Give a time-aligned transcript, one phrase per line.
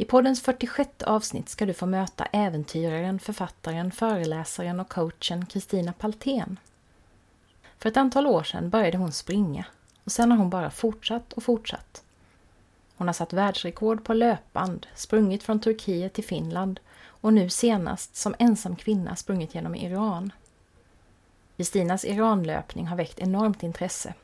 [0.00, 6.58] I poddens 46 avsnitt ska du få möta äventyraren, författaren, föreläsaren och coachen Kristina Paltén.
[7.78, 9.64] För ett antal år sedan började hon springa
[10.04, 12.02] och sen har hon bara fortsatt och fortsatt.
[12.96, 18.34] Hon har satt världsrekord på löpband, sprungit från Turkiet till Finland och nu senast som
[18.38, 20.32] ensam kvinna sprungit genom Iran.
[21.56, 24.14] Kristinas Iranlöpning har väckt enormt intresse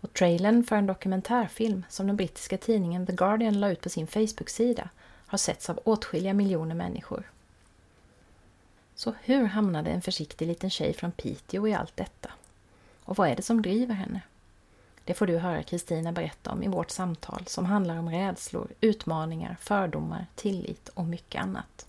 [0.00, 4.06] och trailern för en dokumentärfilm som den brittiska tidningen The Guardian la ut på sin
[4.06, 4.88] Facebook-sida
[5.26, 7.30] har setts av åtskilliga miljoner människor.
[8.94, 12.30] Så hur hamnade en försiktig liten tjej från Piteå i allt detta?
[13.04, 14.20] Och vad är det som driver henne?
[15.04, 19.56] Det får du höra Kristina berätta om i vårt samtal som handlar om rädslor, utmaningar,
[19.60, 21.87] fördomar, tillit och mycket annat.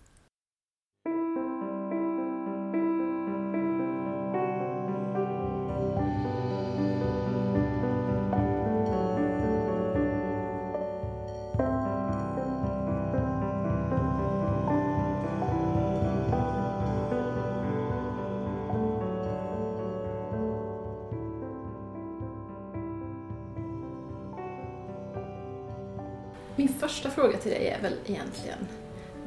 [26.90, 28.68] Första fråga till dig är väl egentligen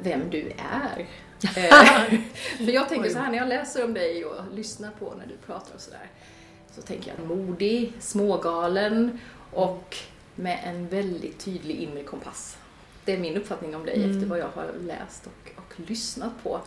[0.01, 1.05] vem du är.
[1.57, 2.19] Eh,
[2.57, 5.37] För jag tänker så här när jag läser om dig och lyssnar på när du
[5.45, 6.09] pratar och sådär.
[6.75, 9.19] Så tänker jag modig, smågalen
[9.51, 9.95] och
[10.35, 12.57] med en väldigt tydlig inre kompass.
[13.05, 14.11] Det är min uppfattning om dig Mm.
[14.11, 16.59] efter vad jag har läst och, och lyssnat på.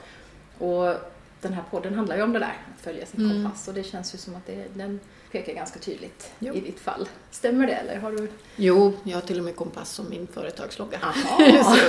[0.58, 0.94] Och
[1.41, 3.42] den här podden handlar ju om det där, att följa sin Mm.
[3.42, 3.69] kompass.
[3.69, 5.00] Och det känns ju som att det, den
[5.32, 6.54] pekar ganska tydligt Jo.
[6.54, 7.08] i ditt fall.
[7.30, 8.28] Stämmer det eller har du?
[8.56, 10.98] Jo, jag har till och med kompass som min företagslogga.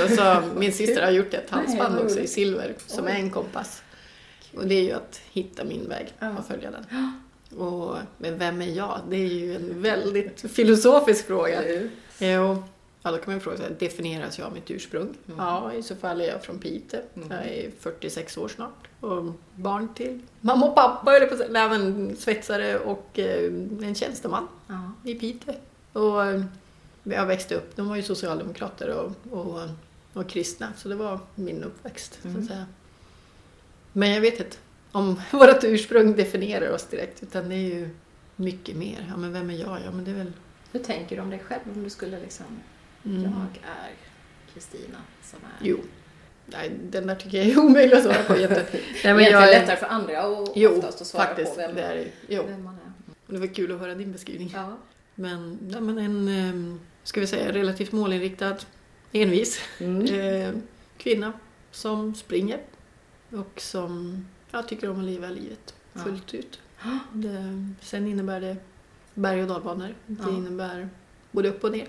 [0.09, 3.11] Så, så min syster har gjort ett halsband vad också i silver som Oj.
[3.11, 3.81] är en kompass.
[4.55, 6.37] Och det är ju att hitta min väg Ja.
[6.37, 6.85] och följa den.
[7.59, 8.99] Och, men vem är jag?
[9.09, 11.61] Det är ju en väldigt filosofisk fråga.
[12.19, 12.63] Jo,
[13.03, 15.13] ja, då kan man fråga sig, definieras jag av mitt ursprung?
[15.27, 15.39] Mm.
[15.39, 16.99] Ja, i så fall är jag från Piteå.
[17.15, 17.27] Mm.
[17.31, 18.86] Jag är 46 år snart.
[18.99, 21.35] Och barn till mamma och pappa, eller på.
[21.49, 23.43] Nej, men svetsare och eh,
[23.87, 24.91] en tjänsteman Ja.
[25.03, 25.53] i Piteå.
[25.93, 26.43] Och eh,
[27.03, 29.61] jag växte upp, de var ju socialdemokrater och, och,
[30.13, 32.19] och kristna, så det var min uppväxt.
[32.21, 32.41] Så Mm.
[32.41, 32.65] att säga.
[33.93, 34.57] Men jag vet inte
[34.91, 37.89] om vårt ursprung definierar oss direkt, utan det är ju
[38.35, 39.05] mycket mer.
[39.09, 39.79] Ja, men vem är jag?
[39.85, 40.33] Ja, men det är väl...
[40.71, 42.45] Hur tänker du om dig själv om du skulle liksom,
[43.05, 43.23] Mm.
[43.23, 43.31] jag
[43.63, 43.91] är
[44.53, 45.67] Kristina som är...
[45.67, 45.77] Jo.
[46.47, 48.37] Nej, den där tycker jag är omöjlig att svara på.
[48.37, 48.65] Jätte...
[48.71, 51.51] Nej, men Egentligen jag lättare för andra och Jo, oftast att svara faktiskt.
[51.51, 52.43] på vem, det är, jo.
[52.47, 53.33] vem man är.
[53.33, 54.51] Det var kul att höra din beskrivning.
[54.55, 54.77] Ja.
[55.15, 58.55] Men, ja, men en, eh, ska vi säga, relativt målinriktad,
[59.11, 60.05] envis Mm.
[60.05, 60.53] eh,
[60.97, 61.33] kvinna
[61.71, 62.59] som springer
[63.31, 65.99] och som ja, tycker om att leva livet Ja.
[66.03, 66.59] fullt ut.
[67.13, 68.55] Det, sen innebär det
[69.13, 69.95] berg och dalbanor.
[70.05, 70.29] Det Ja.
[70.29, 70.89] innebär
[71.31, 71.87] både upp och ner.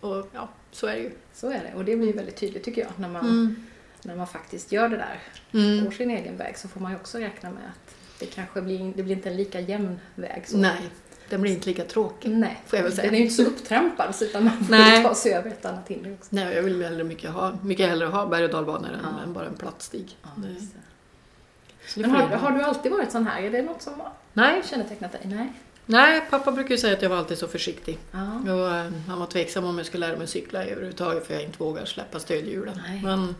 [0.00, 1.10] Och ja, så är det ju.
[1.34, 3.56] Så är det och det blir väldigt tydligt tycker jag när man, Mm.
[4.02, 5.18] När man faktiskt gör det där,
[5.52, 5.84] Mm.
[5.84, 8.92] går sin egen väg så får man ju också räkna med att det kanske blir,
[8.96, 10.42] det blir inte en lika jämn väg.
[10.48, 10.56] Så.
[10.56, 10.80] Nej,
[11.28, 12.30] den blir inte lika tråkig.
[12.30, 13.04] Nej, Får jag väl säga.
[13.04, 15.02] den är ju inte så upptrampad så utan man får Nej.
[15.04, 16.28] ta sig över ett annat hinder också.
[16.30, 19.22] Nej, jag vill hellre mycket, ha, mycket hellre ha berg och dalbanor än, Ja.
[19.22, 20.16] än bara en platt stig.
[20.22, 23.42] Ja, det Men har, har du alltid varit sån här?
[23.42, 23.92] Är det något som
[24.32, 25.20] Nej, kännetecknat dig?
[25.24, 25.52] Nej.
[25.86, 27.98] nej, pappa brukar ju säga att jag var alltid så försiktig.
[28.12, 28.52] Ja.
[28.54, 31.58] Och, eh, han var tveksam om jag skulle lära mig cykla överhuvudtaget för jag inte
[31.58, 32.80] vågar släppa stödhjulen.
[32.88, 33.00] Nej.
[33.02, 33.34] Men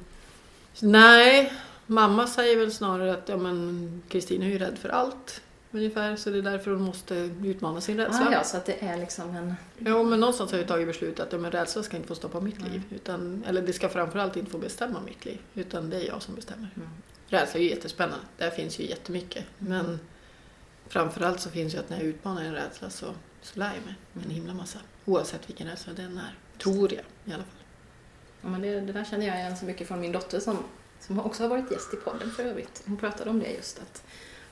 [0.80, 1.52] nej,
[1.86, 5.40] mamma säger väl snarare att ja, men Kristina är ju rädd för allt.
[5.72, 7.14] Ungefär, så det är därför hon måste
[7.44, 8.26] utmana sin rädsla.
[8.28, 9.54] Ah, ja, så att det är liksom en...
[9.78, 12.40] Jo, men någonstans har jag tagit beslutet att ja, men rädsla ska inte få stoppa
[12.40, 12.70] mitt Nej.
[12.70, 12.82] liv.
[12.90, 15.38] Utan, eller det ska framförallt inte få bestämma mitt liv.
[15.54, 16.70] Utan det är jag som bestämmer.
[16.76, 16.88] Mm.
[17.26, 18.24] Rädsla är ju jättespännande.
[18.38, 19.44] Där finns ju jättemycket.
[19.58, 20.00] Men
[20.88, 23.06] framförallt så finns ju att när jag utmanar en rädsla så,
[23.42, 24.30] så lär jag mig en Mm.
[24.34, 24.78] himla massa.
[25.04, 26.34] Oavsett vilken rädsla den är.
[26.62, 27.59] Tror jag i alla fall.
[28.42, 30.56] Ja, men det, det där känner jag igen så mycket från min dotter som,
[31.00, 32.82] som också har varit gäst i podden för övrigt.
[32.86, 34.02] Hon pratade om det just att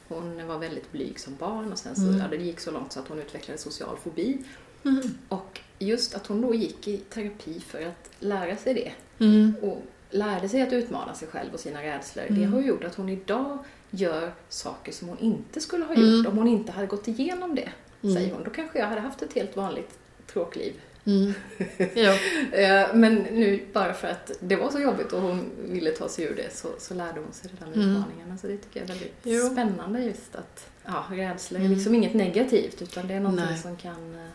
[0.08, 2.18] hon var väldigt blyg som barn och sen så Mm.
[2.18, 4.38] ja, det gick så långt så att hon utvecklade social fobi.
[4.84, 5.02] Mm.
[5.28, 8.92] Och just att hon då gick i terapi för att lära sig det
[9.24, 9.54] Mm.
[9.62, 12.24] och lärde sig att utmana sig själv och sina rädslor.
[12.28, 12.52] Det Mm.
[12.52, 13.58] har gjort att hon idag
[13.90, 16.08] gör saker som hon inte skulle ha Mm.
[16.16, 17.68] gjort om hon inte hade gått igenom det,
[18.02, 18.14] Mm.
[18.16, 18.44] säger hon.
[18.44, 19.98] Då kanske jag hade haft ett helt vanligt
[20.32, 20.72] tråkliv
[21.08, 21.32] Mm.
[21.94, 22.18] Ja.
[22.58, 26.24] Eh, Men nu bara för att det var så jobbigt och hon ville ta sig
[26.24, 27.96] ur det så, så lärde hon sig redan Mm.
[27.96, 28.38] utmaningarna.
[28.38, 29.46] Så det tycker jag är väldigt Jo.
[29.52, 31.74] spännande just att ja, rädsla är Mm.
[31.76, 33.58] liksom inget negativt utan det är någonting Nej.
[33.58, 34.30] som kan eh,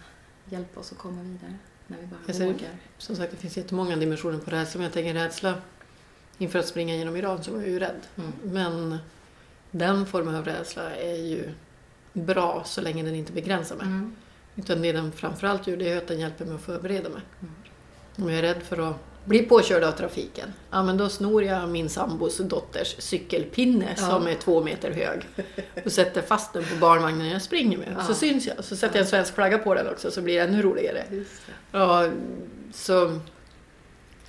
[0.54, 1.54] hjälpa oss att komma vidare
[1.88, 2.70] när vi bara Jag ser- vågar.
[2.98, 4.78] Som sagt, det finns jättemånga dimensioner på rädsla.
[4.78, 5.54] Men jag tänker rädsla
[6.38, 8.02] inför att springa genom Iran så var jag ju rädd.
[8.16, 8.32] Mm.
[8.44, 8.98] Men
[9.72, 11.50] den formen av rädsla är ju
[12.14, 13.86] bra så länge den inte begränsar mig.
[13.86, 14.16] Mm.
[14.56, 17.22] Utan det den framförallt gör det är att den hjälper mig att förbereda mig.
[17.42, 17.54] Mm.
[18.18, 18.96] Om jag är rädd för att
[19.26, 24.04] bli påkörd av trafiken, ja men då snor jag min sambos dotters cykelpinne Ja.
[24.10, 25.28] som är två meter hög
[25.86, 27.98] och sätter fast den på barnvagnen jag springer med.
[27.98, 28.16] Och så Ja.
[28.16, 28.64] syns jag.
[28.64, 31.04] Så sätter jag en svensk flagga på den också så blir det ännu roligare.
[31.72, 32.10] Ja,
[32.74, 33.20] så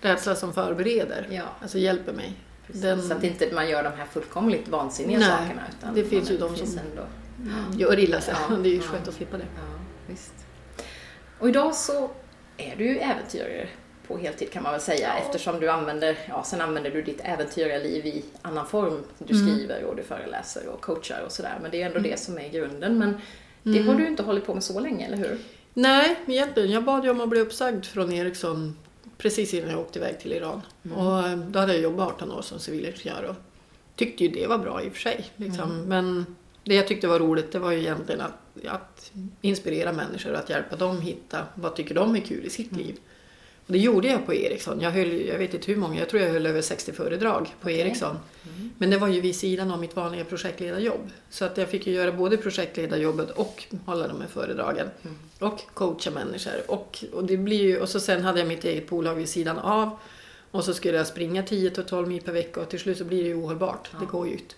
[0.01, 2.33] rädsla som förbereder, Ja, alltså hjälper mig.
[2.67, 5.63] Den- Så att inte man gör de här fullkomligt vansinniga Nej, sakerna.
[5.79, 7.03] Utan det finns ju de som- Ändå.
[7.79, 8.35] Gör illa sig.
[8.51, 8.83] Ja, Det är ju ja.
[8.83, 9.45] skönt att slippa det.
[10.09, 10.33] Visst.
[11.39, 12.11] Och idag så
[12.57, 13.69] är du ju äventyrare
[14.09, 15.23] på heltid kan man väl säga Ja.
[15.25, 18.99] eftersom du använder, ja sen använder du ditt äventyrarliv i annan form.
[19.19, 19.47] Du Mm.
[19.57, 22.49] skriver och du föreläser och coachar och sådär men det är ändå det som är
[22.49, 22.99] grunden.
[22.99, 23.17] Men
[23.63, 23.89] det Mm.
[23.89, 25.39] har du inte hållit på med så länge, eller hur?
[25.75, 26.71] Nej, egentligen.
[26.71, 28.77] Jag bad ju om att bli uppsagd från Ericsson
[29.19, 30.63] precis innan jag åkte iväg till Iran.
[30.85, 30.97] Mm.
[30.99, 33.37] Och eh, då hade jag jobbat 18 år som civilingenjör och
[33.97, 35.25] tyckte ju det var bra i och för sig.
[35.37, 35.71] Liksom.
[35.71, 35.85] Mm.
[35.89, 38.33] Men det jag tyckte var roligt det var ju egentligen att,
[38.69, 42.73] att inspirera människor och att hjälpa dem hitta vad tycker de är kul i sitt
[42.73, 42.87] Mm.
[42.87, 42.97] liv.
[43.67, 44.81] Och det gjorde jag på Ericsson.
[44.81, 47.69] Jag höll, jag vet inte hur många, jag tror jag höll över 60 föredrag på
[47.69, 47.81] Okej.
[47.81, 48.17] Ericsson.
[48.57, 48.71] Mm.
[48.79, 51.11] Men det var ju vid sidan av mitt vanliga projektledarjobb.
[51.31, 54.89] Så att jag fick ju göra både projektledarjobbet och hålla de här föredragen.
[55.03, 55.17] Mm.
[55.39, 56.53] Och coacha människor.
[56.69, 59.59] Och, och, det blir ju, och så sen hade jag mitt eget bolag vid sidan
[59.59, 59.99] av.
[60.51, 63.29] Och så skulle jag springa 10-12 mil per vecka och till slut så blir det
[63.29, 63.89] ju ohållbart.
[63.93, 63.99] Ja.
[64.01, 64.57] Det går ju ut.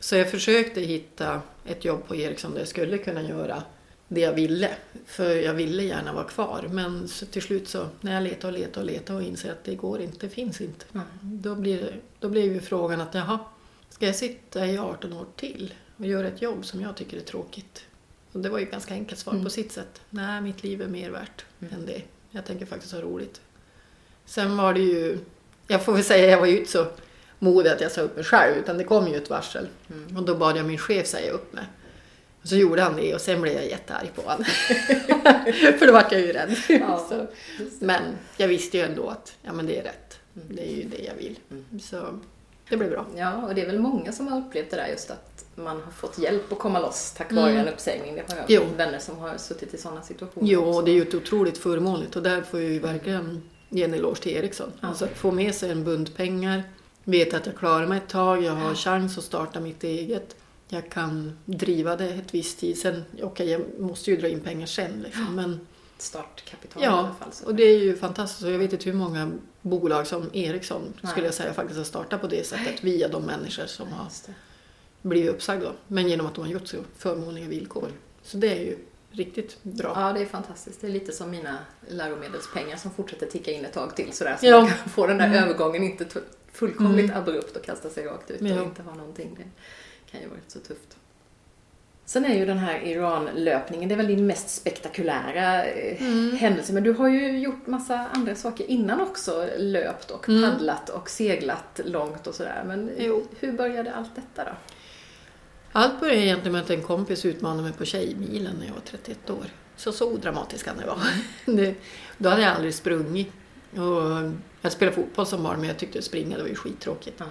[0.00, 3.62] Så jag försökte hitta ett jobb på Ericsson där jag skulle kunna göra
[4.08, 4.70] det jag ville.
[5.06, 6.64] För jag ville gärna vara kvar.
[6.70, 9.74] Men till slut så när jag letade och letade och letade och inser att det
[9.74, 10.84] går inte, det finns inte.
[10.94, 11.06] Mm.
[11.20, 13.38] Då, blir, då blev ju frågan att jaha,
[13.90, 17.20] ska jag sitta i 18 år till och göra ett jobb som jag tycker är
[17.20, 17.84] tråkigt?
[18.32, 19.44] Och det var ju ett ganska enkelt svar Mm.
[19.44, 20.00] på sitt sätt.
[20.10, 21.74] Nej, mitt liv är mer värt Mm.
[21.74, 22.02] än det.
[22.30, 23.40] Jag tänker faktiskt ha roligt.
[24.24, 25.18] Sen var det ju,
[25.66, 26.86] jag får väl säga jag var ju inte så
[27.38, 29.68] modig att jag sa upp mig själv utan det kom ju ett varsel.
[29.90, 30.16] Mm.
[30.16, 31.64] Och då bad jag min chef säga upp mig.
[32.42, 34.44] Och så gjorde han det och sen blev jag jättearg på honom.
[35.78, 36.56] För då vart jag ju rädd.
[36.68, 37.08] Ja.
[37.80, 38.02] Men
[38.36, 40.18] jag visste ju ändå att ja, men det är rätt.
[40.36, 40.56] Mm.
[40.56, 41.38] Det är ju det jag vill.
[41.50, 41.80] Mm.
[41.80, 42.18] Så
[42.68, 43.06] det blev bra.
[43.16, 45.92] Ja, och det är väl många som har upplevt det där just att man har
[45.92, 47.66] fått hjälp att komma loss tack vare Mm.
[47.66, 48.14] en uppsägning.
[48.14, 48.62] Det har jag Jo.
[48.76, 52.16] vänner som har suttit i sådana situationer Jo, och det är ju ett otroligt förmånligt
[52.16, 54.72] och där får jag ju verkligen ge en eloge till Ericsson.
[54.80, 54.88] Ja.
[54.88, 56.62] Alltså att få med sig en bunt pengar,
[57.10, 58.74] veta att jag klarar mig ett tag, jag har Ja.
[58.74, 60.36] chans att starta mitt eget.
[60.68, 62.78] Jag kan driva det ett visst tid.
[62.78, 65.60] Sen, okej, jag måste ju dra in pengar sen liksom, men
[65.98, 67.32] Startkapital i Ja, alla fall.
[67.32, 67.46] Så.
[67.46, 68.42] och det är ju fantastiskt.
[68.44, 69.30] Och jag vet inte hur många
[69.62, 71.10] bolag som Ericsson Nej.
[71.10, 74.08] skulle jag säga faktiskt har startat på det sättet via de människor som Ja, har
[75.02, 75.72] blivit uppsagda.
[75.86, 77.88] Men genom att de har gjort så förmånliga villkor.
[78.22, 78.78] Så det är ju
[79.10, 79.92] riktigt bra.
[79.96, 80.80] Ja, det är fantastiskt.
[80.80, 84.36] Det är lite som mina läromedelspengar som fortsätter ticka in ett tag till sådär.
[84.40, 84.60] Så Ja.
[84.60, 85.44] man kan få den där Mm.
[85.44, 86.04] övergången inte
[86.58, 87.16] fullkomligt Mm.
[87.22, 88.60] abrupt och kasta sig rakt ut Ja.
[88.60, 89.34] och inte ha någonting.
[89.38, 90.96] Det kan ju vara rätt så tufft.
[92.04, 96.36] Sen är ju den här Iran-löpningen, det är väl din mest spektakulära eh, Mm.
[96.36, 96.72] händelse.
[96.72, 99.48] Men du har ju gjort massa andra saker innan också.
[99.58, 100.50] Löpt och Mm.
[100.50, 102.62] paddlat och seglat långt och sådär.
[102.66, 103.26] Men Jo.
[103.40, 104.56] hur började allt detta då?
[105.72, 109.30] Allt började egentligen med att en kompis utmanade mig på Tjejmilen när jag var 31
[109.30, 109.44] år.
[109.76, 111.74] Så så odramatisk kan det vara.
[112.18, 113.32] Då hade jag aldrig sprungit.
[113.72, 117.16] Och jag spelade fotboll som barn men jag tyckte att springa det var ju skittråkigt.
[117.18, 117.26] Ja.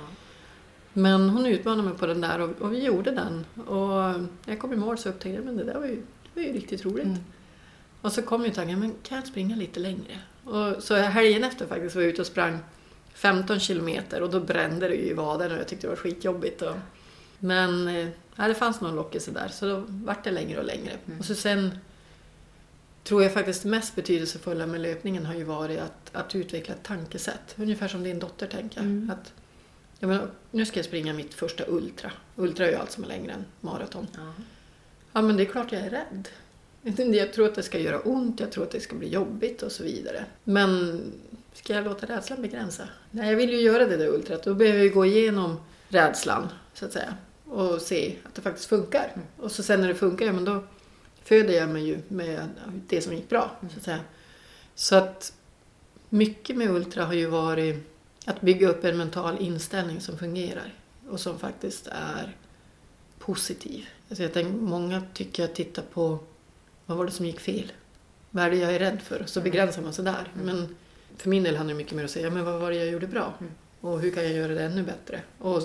[0.94, 3.46] Men hon utmanade mig på den där och, och vi gjorde den.
[3.68, 6.42] Och när jag kom i mål så upptäckte jag men det där var ju, det
[6.42, 7.06] var ju riktigt roligt.
[7.06, 7.24] Mm.
[8.02, 10.20] Och så kom ju tanken, men kan jag springa lite längre?
[10.44, 12.60] Och så helgen efter faktiskt var jag ute och sprang
[13.14, 16.62] 15 kilometer och då brände det ju i vaden och jag tyckte det var skitjobbigt.
[16.62, 16.76] Och,
[17.40, 20.94] men eh, ja, det fanns någon lockelse där så då vart det längre och längre.
[21.06, 21.20] Mm.
[21.20, 21.78] Och så sen
[23.08, 27.56] tror jag faktiskt mest betydelsefulla med löpningen har ju varit att, att utveckla ett tankesätt.
[27.56, 28.80] Ungefär som din dotter tänker.
[28.80, 29.10] Mm.
[29.10, 29.34] Att,
[30.00, 32.12] jag menar, nu ska jag springa mitt första ultra.
[32.36, 34.08] Ultra är ju allt som är längre än maraton.
[34.16, 34.34] Ja.
[35.14, 36.28] Ja, men det är klart jag är rädd.
[37.16, 39.72] Jag tror att det ska göra ont, jag tror att det ska bli jobbigt och
[39.72, 40.26] så vidare.
[40.44, 41.02] Men
[41.54, 42.84] ska jag låta rädslan begränsa?
[43.12, 44.44] Nej, jag vill ju göra det där ultrat.
[44.44, 47.14] Då behöver jag gå igenom rädslan, så att säga.
[47.46, 49.12] Och se att det faktiskt funkar.
[49.14, 49.28] Mm.
[49.38, 50.64] Och så sen när det funkar, ja, men då
[51.28, 52.50] föder jag mig ju med
[52.88, 54.00] det som gick bra, så att säga.
[54.76, 55.34] Så att
[56.10, 57.76] mycket med ultra har ju varit
[58.26, 60.74] att bygga upp en mental inställning som fungerar.
[61.10, 62.36] Och som faktiskt är
[63.20, 63.88] positiv.
[64.10, 66.20] Alltså jag tänker, många tycker jag tittar på
[66.86, 67.72] vad var det som gick fel?
[68.32, 69.24] Vad är det jag är rädd för?
[69.26, 70.32] Så begränsar man sig där.
[70.34, 70.76] Men
[71.18, 72.88] för min del handlar det mycket mer om att säga, men vad var det jag
[72.88, 73.34] gjorde bra?
[73.82, 75.22] Och hur kan jag göra det ännu bättre?
[75.40, 75.64] Och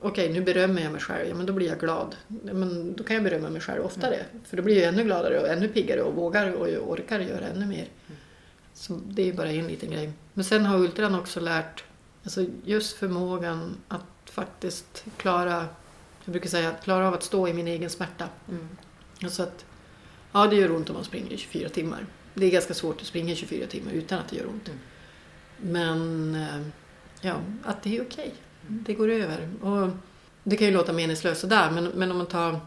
[0.00, 1.28] Okej, nu berömmer jag mig själv.
[1.28, 2.16] Ja, men då blir jag glad.
[2.28, 4.24] Men då kan jag berömma mig själv oftare.
[4.44, 7.66] För då blir jag ännu gladare och ännu piggare och vågar och orkar göra ännu
[7.66, 7.88] mer.
[8.74, 10.12] Så det är bara en liten grej.
[10.34, 11.84] Men sen har ultran också lärt,
[12.24, 15.66] alltså just förmågan att faktiskt klara,
[16.24, 18.28] jag brukar säga, att klara av att stå i min egen smärta.
[18.48, 18.68] Mm.
[19.22, 19.64] Alltså att,
[20.32, 22.06] ja det gör ont om man springer i 24 timmar.
[22.34, 24.68] Det är ganska svårt att springa i 24 timmar utan att det gör ont.
[24.68, 24.78] Mm.
[25.60, 26.66] Men eh,
[27.20, 28.34] ja, att det är okej.
[28.68, 29.48] Det går över.
[29.62, 29.88] Och
[30.42, 32.60] det kan ju låta meningslöst sådär, men, men om man tar...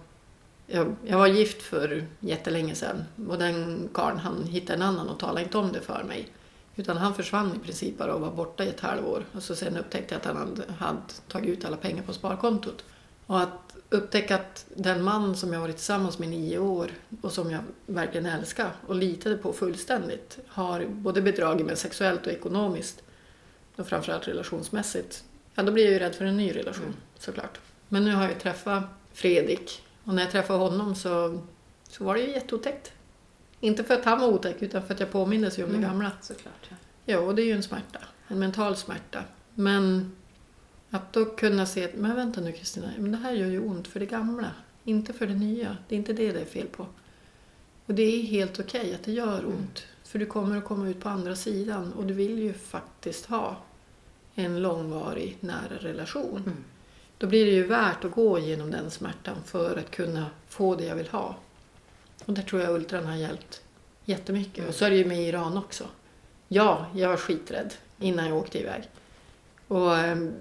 [0.67, 5.19] Jag, jag var gift för jättelänge sedan och den karln han hittade en annan och
[5.19, 6.27] talade inte om det för mig.
[6.75, 9.25] Utan han försvann i princip bara och var borta i ett halvår.
[9.31, 12.83] Och så sen upptäckte jag att han hade, hade tagit ut alla pengar på sparkontot.
[13.25, 16.91] Och att upptäcka att den man som jag varit tillsammans med i nio år
[17.21, 22.33] och som jag verkligen älskar och litade på fullständigt har både bedragit mig sexuellt och
[22.33, 23.03] ekonomiskt
[23.75, 25.23] och framförallt relationsmässigt.
[25.55, 27.59] Ja, då blir jag ju rädd för en ny relation såklart.
[27.89, 31.41] Men nu har jag träffat Fredrik och när jag träffade honom så,
[31.89, 32.91] så var det ju jätteotäckt.
[33.59, 36.11] Inte för att han var otäck utan för att jag påmindes ju om det gamla.
[36.21, 36.69] Såklart.
[36.69, 36.75] Ja.
[37.05, 37.99] Ja, och det är ju en smärta.
[38.27, 39.23] En mental smärta.
[39.55, 40.15] Men
[40.89, 43.87] att då kunna se att, men vänta nu Kristina, men det här gör ju ont
[43.87, 44.51] för det gamla.
[44.83, 45.77] Inte för det nya.
[45.87, 46.87] Det är inte det det är fel på.
[47.85, 49.85] Och det är helt okej att det gör ont.
[50.03, 53.57] För du kommer att komma ut på andra sidan och du vill ju faktiskt ha
[54.35, 56.43] en långvarig nära relation.
[56.45, 56.63] Mm.
[57.17, 60.85] Då blir det ju värt att gå igenom den smärtan för att kunna få det
[60.85, 61.35] jag vill ha.
[62.25, 63.61] Och där tror jag ultran har hjälpt
[64.05, 64.67] jättemycket.
[64.67, 65.83] Och så är det ju med Iran också.
[66.47, 68.89] Ja, jag var skiträdd innan jag åkte iväg.
[69.67, 70.33] Och ehm,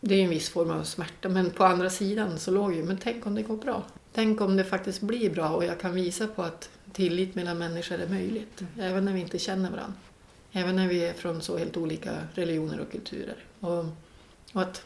[0.00, 1.28] det är ju en viss form av smärta.
[1.28, 3.82] Men på andra sidan så låg ju, men tänk om det går bra.
[4.12, 8.00] Tänk om det faktiskt blir bra och jag kan visa på att tillit mellan människor
[8.00, 8.62] är möjligt.
[8.78, 9.94] Även när vi inte känner varandra.
[10.56, 13.36] Även när vi är från så helt olika religioner och kulturer.
[13.60, 13.84] Och,
[14.52, 14.84] och att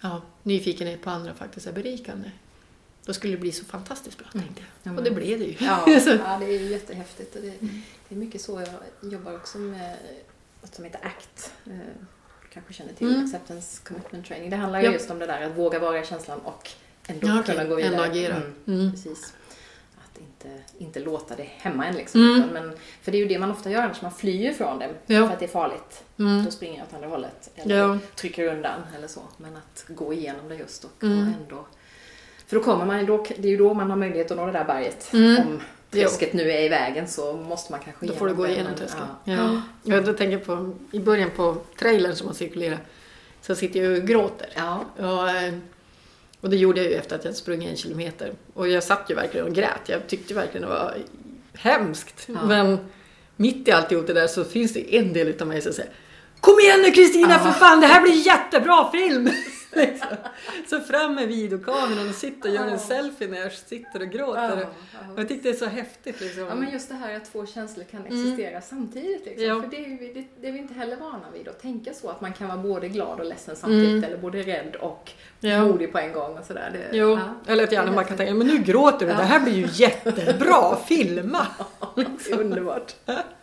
[0.00, 2.30] ja, nyfikenhet på andra faktiskt är berikande.
[3.04, 4.96] Då skulle det bli så fantastiskt bra, tänkte jag.
[4.98, 5.54] Och det blev det ju.
[5.60, 5.84] Ja,
[6.24, 7.36] ja, det är ju jättehäftigt.
[7.36, 7.52] Och det,
[8.08, 8.60] det är mycket så
[9.00, 9.96] jag jobbar också med
[10.62, 11.52] något som heter ACT.
[11.66, 11.72] Eh,
[12.42, 13.24] Du kanske känner till Mm.
[13.24, 14.50] Acceptance Commitment Training.
[14.50, 14.92] Det handlar ju Ja.
[14.92, 16.70] just om det där att våga vara i känslan och
[17.06, 17.54] ändå Ja, okej.
[17.54, 17.92] kunna gå vidare.
[17.92, 18.36] Ändå agera.
[18.36, 18.90] Mm, Mm.
[18.92, 19.32] Precis.
[20.44, 22.20] Inte, inte låta det hämma en liksom.
[22.20, 22.48] Mm.
[22.52, 24.88] Men, för det är ju det man ofta gör annars, man flyr från det.
[25.06, 25.26] Ja.
[25.26, 26.04] För att det är farligt.
[26.18, 26.44] Mm.
[26.44, 27.50] Då springer jag åt andra hållet.
[27.56, 27.98] Eller Ja.
[28.14, 29.20] trycker undan eller så.
[29.36, 31.18] Men att gå igenom det just och, Mm.
[31.18, 31.66] och ändå...
[32.46, 34.52] För då kommer man, då, det är ju då man har möjlighet att nå det
[34.52, 35.12] där berget.
[35.12, 35.46] Mm.
[35.46, 38.74] Om träsket nu är i vägen så måste man kanske Då får du gå igenom
[38.74, 39.06] tröskeln.
[39.24, 39.34] Ja.
[39.34, 39.62] Ja.
[39.82, 42.80] Ja, då tänker jag på, i början på trailern som har cirkulerat,
[43.42, 44.48] så sitter jag och gråter.
[44.56, 44.84] Ja.
[44.96, 45.54] Och, eh,
[46.40, 48.32] och det gjorde jag ju efter att jag sprungit en kilometer.
[48.54, 49.80] Och jag satt ju verkligen och grät.
[49.86, 50.94] Jag tyckte verkligen det var
[51.54, 52.24] hemskt.
[52.26, 52.44] Ja.
[52.46, 52.78] Men
[53.36, 55.92] mitt i alltihop det där så finns det en del utav mig som säger
[56.40, 57.38] Kom igen nu Kristina Ja.
[57.38, 59.30] för fan, det här blir jättebra film!
[59.78, 60.08] Liksom.
[60.70, 64.66] Så fram med videokameran och sitter och gör en selfie när jag sitter och gråter.
[65.12, 66.42] Och jag tyckte det är så häftigt liksom.
[66.42, 69.24] Ja men just det här att två känslor kan existera samtidigt.
[69.26, 69.46] Liksom.
[69.46, 69.60] Ja.
[69.62, 72.08] För det är, vi, det, det är vi inte heller vana vid att tänka så.
[72.10, 73.88] Att man kan vara både glad och ledsen samtidigt.
[73.88, 74.04] Mm.
[74.04, 75.64] Eller både rädd och Ja.
[75.64, 76.38] modig på en gång.
[76.38, 76.70] Och sådär.
[76.72, 77.52] Det, Jo, ja.
[77.52, 80.76] eller att gärna man kan tänka, men nu gråter du, det här blir ju jättebra,
[80.88, 81.46] filma!
[82.30, 82.94] Är underbart.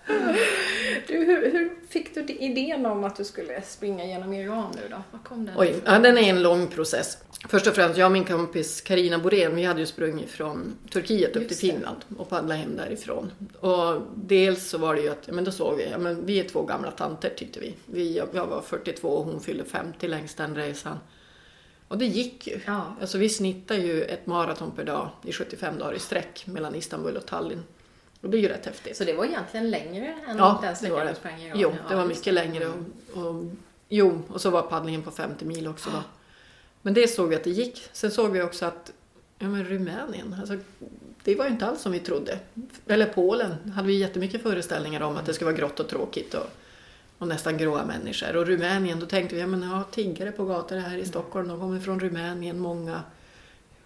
[1.08, 5.04] Du, hur, hur fick du idén om att du skulle springa genom Iran nu då?
[5.12, 5.56] Var kom den?
[5.58, 7.18] Oj, ja, den är en lång process.
[7.50, 11.36] Först och främst, jag och min kompis Karina Borén, vi hade ju sprungit från Turkiet
[11.36, 11.58] upp till.
[11.58, 13.32] Finland och paddlat hem därifrån.
[13.60, 16.44] Och dels så var det ju att, men då såg vi, ja, men vi är
[16.44, 17.76] två gamla tanter tyckte vi.
[17.86, 20.98] vi jag, jag var 42 och hon fyllde 50 längs den resan.
[21.88, 22.60] Och det gick ju.
[22.66, 22.96] Ja.
[23.02, 27.18] Alltså vi snittar ju ett maraton per dag i 75 dagar i sträck mellan Istanbul
[27.18, 27.64] och Tallinn.
[28.26, 28.98] Och det är ju rätt häftigt.
[28.98, 31.16] Så det var egentligen längre än Ja, den sträckan du det.
[31.16, 31.60] sprang Iran?
[31.60, 32.68] Jo, Ja, det var mycket längre.
[32.68, 33.46] Och, och,
[33.90, 35.90] jo, och så var paddlingen på 50 mil också.
[35.90, 36.04] Då.
[36.82, 37.90] Men det såg vi att det gick.
[37.92, 38.92] Sen såg vi också att
[39.40, 40.58] ja, men Rumänien, alltså,
[41.24, 42.40] det var ju inte alls som vi trodde.
[42.88, 46.48] Eller Polen hade vi jättemycket föreställningar om att det skulle vara grått och tråkigt och,
[47.18, 48.36] och nästan gråa människor.
[48.36, 51.60] Och Rumänien, då tänkte vi, ja men ja, tiggare på gator här i Stockholm, de
[51.60, 53.02] kommer från Rumänien, många.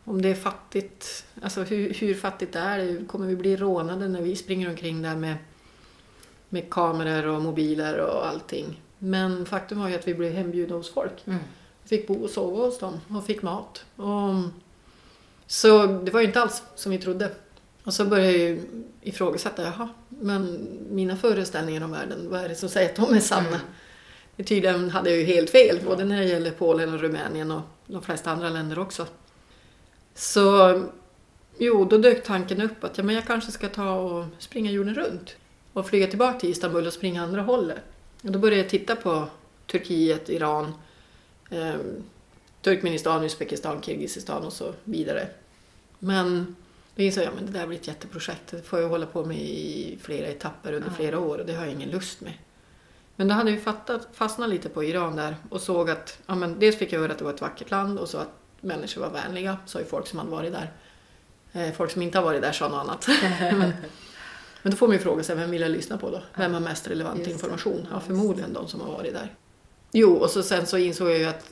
[0.10, 3.06] Om det är fattigt, alltså hur, hur fattigt är det?
[3.06, 5.36] Kommer vi bli rånade när vi springer omkring där med,
[6.50, 8.82] med kameror och mobiler och allting?
[8.98, 11.14] Men faktum var ju att vi blev hembjudna hos folk.
[11.26, 11.40] Mm.
[11.86, 13.86] Fick bo och sova hos dem och fick mat.
[13.96, 14.34] Och,
[15.48, 17.32] så det var ju inte alls som vi trodde.
[17.84, 18.62] Och så började jag ju
[19.02, 23.20] ifrågasätta, jaha, men mina föreställningar om världen, vad är det som säger att de är
[23.20, 23.48] sanna?
[23.48, 23.60] Mm.
[24.36, 27.62] Det Tydligen hade jag ju helt fel, både när det gäller Polen och Rumänien och
[27.88, 29.08] de flesta andra länder också.
[30.20, 30.74] Så
[31.62, 34.96] Jo, då dök tanken upp att ja, men jag kanske ska ta och springa jorden
[34.96, 35.36] runt
[35.74, 37.78] och flyga tillbaka till Istanbul och springa andra hållet.
[38.24, 39.28] Och då började jag titta på
[39.72, 40.74] Turkiet, Iran,
[41.50, 41.76] eh,
[42.62, 45.28] Turkmenistan, Uzbekistan, Kirgizistan och så vidare.
[46.00, 46.56] Men
[46.96, 48.48] då insåg jag att det där blir ett jätteprojekt.
[48.52, 50.94] Det får jag hålla på med i flera etapper under Ja.
[50.96, 52.34] flera år och det har jag ingen lust med.
[53.16, 56.60] Men då hade vi fattat, fastnat lite på Iran där och såg att, ja, men
[56.60, 59.10] dels fick jag höra att det var ett vackert land och så att människor var
[59.10, 60.72] vänliga, sa ju folk som hade varit där.
[61.54, 63.08] Eh, folk som inte har varit där sa något annat.
[63.40, 63.74] men,
[64.62, 66.22] men då får man ju fråga sig, vem vill jag lyssna på då?
[66.36, 67.88] Vem har mest relevant information?
[67.92, 69.34] Ja, förmodligen de som har varit där.
[69.92, 71.52] Jo, och så sen så insåg jag ju att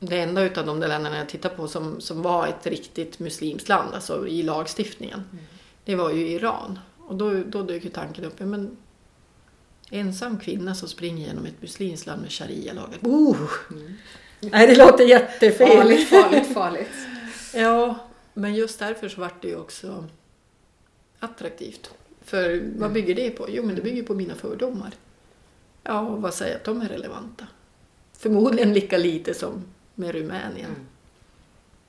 [0.00, 3.68] det enda utav de där länderna jag tittade på som, som var ett riktigt muslimskt
[3.68, 5.44] land, alltså i lagstiftningen, Mm.
[5.84, 6.78] det var ju Iran.
[6.98, 8.76] Och då, då dök ju tanken upp, ja, men
[9.90, 12.98] ensam kvinna som springer genom ett muslimskt land med sharia-lagar.
[13.02, 13.36] Oh!
[14.52, 15.68] Nej, det låter jättefel.
[15.68, 16.90] Farligt, farligt, farligt.
[17.54, 17.96] Ja,
[18.34, 20.04] men just därför så vart det ju också
[21.18, 21.90] attraktivt.
[22.24, 23.46] För vad bygger det på?
[23.48, 24.90] Jo, men det bygger på mina fördomar.
[25.82, 27.46] Ja, och vad säger att de är relevanta?
[28.18, 30.70] Förmodligen lika lite som med Rumänien.
[30.70, 30.86] Mm.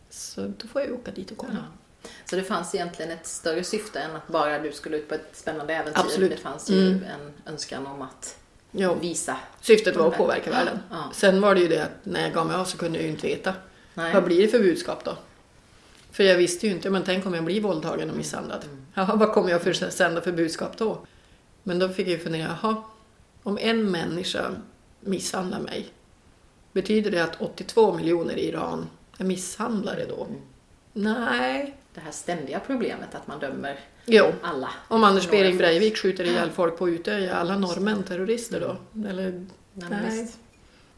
[0.09, 1.53] Så då får jag åka dit och kolla.
[1.53, 2.09] Ja.
[2.25, 5.29] Så det fanns egentligen ett större syfte än att bara du skulle ut på ett
[5.33, 5.99] spännande äventyr.
[6.01, 6.31] Absolut.
[6.31, 7.03] Det fanns ju Mm.
[7.03, 8.37] en önskan om att
[8.77, 9.37] Ja, visa.
[9.61, 10.79] syftet var att påverka världen.
[10.91, 11.09] Ja.
[11.13, 13.11] Sen var det ju det att när jag gav mig av så kunde jag ju
[13.11, 13.53] inte veta.
[13.93, 14.13] Nej.
[14.13, 15.17] Vad blir det för budskap då?
[16.11, 18.65] För jag visste ju inte, men tänk om jag blir våldtagen och misshandlad.
[18.97, 21.05] Ja, vad kommer jag för sända för budskap då?
[21.63, 22.83] Men då fick jag ju fundera, jaha,
[23.43, 24.51] om en människa
[24.99, 25.87] misshandlar mig,
[26.71, 30.23] betyder det att 82 miljoner i Iran är misshandlare då?
[30.25, 30.41] Mm.
[30.93, 31.77] Nej.
[31.95, 34.69] Det här ständiga problemet att man dömer Jo, alla.
[34.87, 35.57] om Anders Behring.
[35.57, 38.77] Breivik skjuter ihjäl folk på Utöja, är alla norrmän terrorister då?
[39.09, 40.31] Eller Nej, Nej.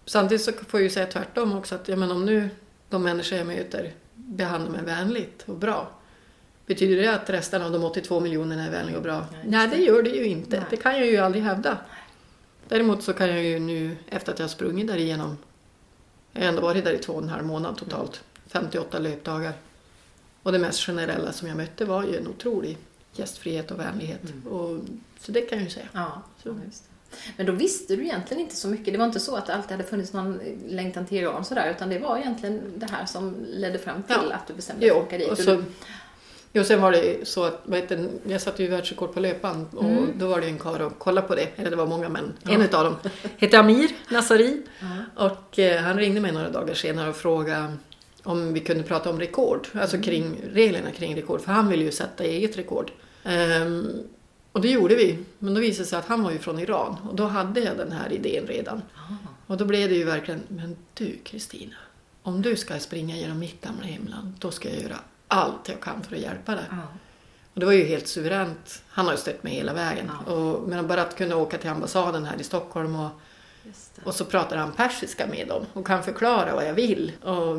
[0.05, 2.49] Samtidigt så får jag ju säga tvärtom också att ja, men om nu
[2.89, 5.89] de människor jag möter behandlar mig vänligt och bra.
[6.65, 9.25] Betyder det att resten av de 82 miljonerna är vänliga och bra?
[9.31, 10.57] Nej, Nej, det gör det ju inte.
[10.57, 10.65] Nej.
[10.69, 11.77] Det kan jag ju aldrig hävda.
[12.67, 15.37] Däremot så kan jag ju nu, efter att jag har sprungit där igenom,
[16.31, 19.53] jag har ändå varit där i två och en halv månad totalt, 58 löpdagar.
[20.47, 22.77] Och det mest generella som jag mötte var ju en otrolig
[23.15, 24.21] gästfrihet och vänlighet.
[24.49, 24.77] Och,
[25.19, 25.85] så det kan jag ju säga.
[25.93, 26.55] Ja, Så.
[27.37, 28.93] Men då visste du egentligen inte så mycket.
[28.93, 31.89] Det var inte så att det alltid hade funnits någon längtan till Iran sådär, utan
[31.89, 34.35] det var egentligen det här som ledde fram till Ja.
[34.35, 35.29] att du bestämde dig för att åka dit.
[35.29, 35.63] och så, du-
[36.53, 39.83] jo, sen var det så att heter, det, jag satte ju världsrekord på löpband och
[39.85, 40.05] Mm.
[40.19, 41.47] då var det en karl och kollade på det.
[41.55, 42.51] Eller det var många men Ja.
[42.51, 42.95] en utav dem
[43.37, 44.61] hette Amir Nassari
[45.15, 45.25] Ja.
[45.25, 47.73] och eh, han ringde mig några dagar senare och frågade
[48.27, 49.81] om vi kunde prata om rekord, Mm.
[49.81, 52.91] alltså kring reglerna kring rekord, för han ville ju sätta eget rekord.
[53.23, 53.87] Ehm,
[54.51, 56.97] och det gjorde vi, men då visade det sig att han var ju från Iran
[57.09, 58.81] och då hade jag den här idén redan.
[58.95, 59.13] Ah.
[59.47, 61.75] Och då blev det ju verkligen, men du Kristina,
[62.23, 66.03] om du ska springa genom mitt gamla hemland, då ska jag göra allt jag kan
[66.03, 66.65] för att hjälpa dig.
[66.69, 66.77] Ja.
[67.53, 68.81] Och det var ju helt suveränt.
[68.87, 70.11] Han har ju stött mig hela vägen.
[70.27, 70.33] Ja.
[70.33, 73.09] Och, men bara att kunna åka till ambassaden här i Stockholm och,
[74.03, 77.11] och så pratar han persiska med dem och kan förklara vad jag vill.
[77.21, 77.57] Och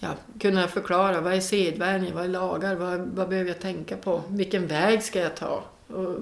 [0.00, 0.08] ja,
[0.40, 4.66] kunna förklara vad är sedvänjor, vad är lagar, vad, vad behöver jag tänka på, vilken
[4.66, 5.62] väg ska jag ta?
[5.88, 6.16] Och,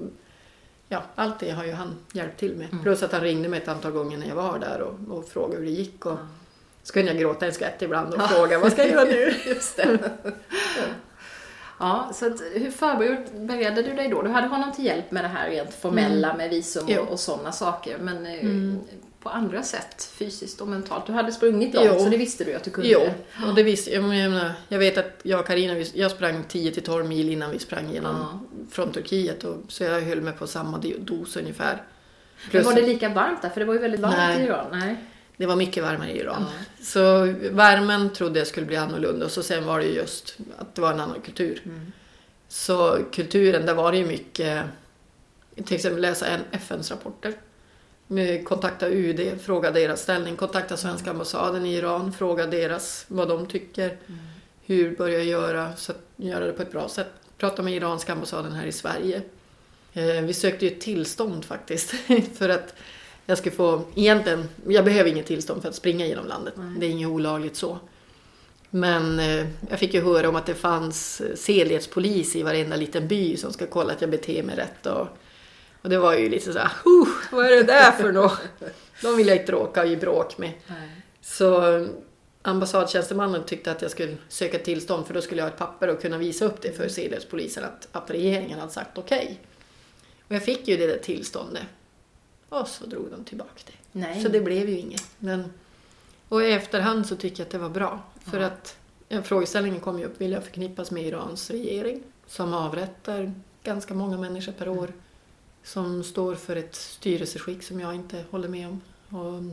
[0.87, 2.67] ja, allt det har ju han hjälpt till med.
[2.71, 2.83] Mm.
[2.83, 5.57] Plus att han ringde mig ett antal gånger när jag var där och, och frågade
[5.57, 6.05] hur det gick.
[6.05, 6.17] Och.
[6.83, 8.27] Så kunde jag gråta en skvätt ibland och Ja.
[8.27, 9.33] fråga vad ska jag göra nu?
[9.45, 9.99] Just det.
[11.81, 14.21] Ja, så att, hur förberedde du dig då?
[14.21, 17.51] Du hade honom till hjälp med det här rent formella med visum och, och sådana
[17.51, 17.97] saker.
[17.97, 18.79] Men eh, Mm.
[19.19, 21.05] På andra sätt, fysiskt och mentalt.
[21.05, 21.99] Du hade sprungit långt, Jo.
[21.99, 22.89] så det visste du att du kunde.
[22.89, 23.01] Jo,
[23.47, 24.03] och det visste jag.
[24.03, 27.91] men menar, jag vet att jag och Carina, jag sprang 10-12 mil innan vi sprang
[27.93, 28.39] genom, Ja.
[28.71, 29.43] från Turkiet.
[29.43, 31.73] Och, så jag höll mig på samma dos ungefär.
[32.41, 33.49] Men Plus, var det lika varmt där?
[33.49, 34.41] För det var ju väldigt varmt Nej.
[34.41, 34.65] i Iran.
[34.71, 34.95] Nej.
[35.37, 36.45] det var mycket varmare i Iran.
[36.47, 36.83] Ja.
[36.85, 39.25] Så värmen trodde jag skulle bli annorlunda.
[39.25, 41.61] Och så sen var det ju just att det var en annan kultur.
[41.65, 41.91] Mm.
[42.47, 44.63] Så kulturen, där var det ju mycket,
[45.65, 47.33] till exempel läsa FNs rapporter.
[48.43, 50.35] Kontakta UD, fråga deras ställning.
[50.35, 53.85] Kontakta svenska ambassaden i Iran, fråga deras vad de tycker.
[53.85, 54.19] Mm.
[54.65, 57.07] Hur börja göra så att göra det på ett bra sätt.
[57.37, 59.21] Prata med iranska ambassaden här i Sverige.
[59.93, 61.89] Eh, vi sökte ju ett tillstånd faktiskt
[62.37, 62.75] för att
[63.25, 66.53] jag skulle få, egentligen, jag behöver inget tillstånd för att springa genom landet.
[66.57, 66.79] Nej.
[66.79, 67.79] Det är inget olagligt så.
[68.69, 73.07] Men eh, jag fick ju höra om att det fanns eh, sedlighetspolis i varenda liten
[73.07, 74.85] by som ska kolla att jag beter mig rätt.
[74.85, 75.07] Och,
[75.81, 78.37] och det var ju lite så här, "Huh, vad är det där för något?
[79.01, 80.51] De vill jag inte råka i bråk med.
[80.67, 80.89] Nej.
[81.21, 81.87] Så eh,
[82.41, 86.01] ambassadtjänstemannen tyckte att jag skulle söka tillstånd för då skulle jag ha ett papper och
[86.01, 89.39] kunna visa upp det för sedlighetspolisen att, att regeringen hade sagt okej.
[90.27, 91.63] Och jag fick ju det där tillståndet.
[92.49, 93.99] Och så drog de tillbaka det.
[93.99, 94.23] Nej.
[94.23, 95.03] Så det blev ju inget.
[95.17, 95.53] Men,
[96.29, 97.99] och i efterhand så tycker jag att det var bra.
[98.31, 98.45] För Ja.
[98.45, 98.77] att
[99.09, 104.17] ja, frågeställningen kom ju upp, vill jag förknippas med Irans regering som avrättar ganska många
[104.17, 104.93] människor per år
[105.63, 108.81] som står för ett styrelseskick som jag inte håller med om.
[109.19, 109.43] Och,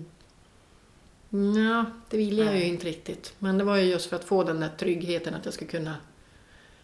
[1.56, 3.34] ja, det vill jag ju inte riktigt.
[3.38, 5.94] Men det var ju just för att få den där tryggheten att jag skulle kunna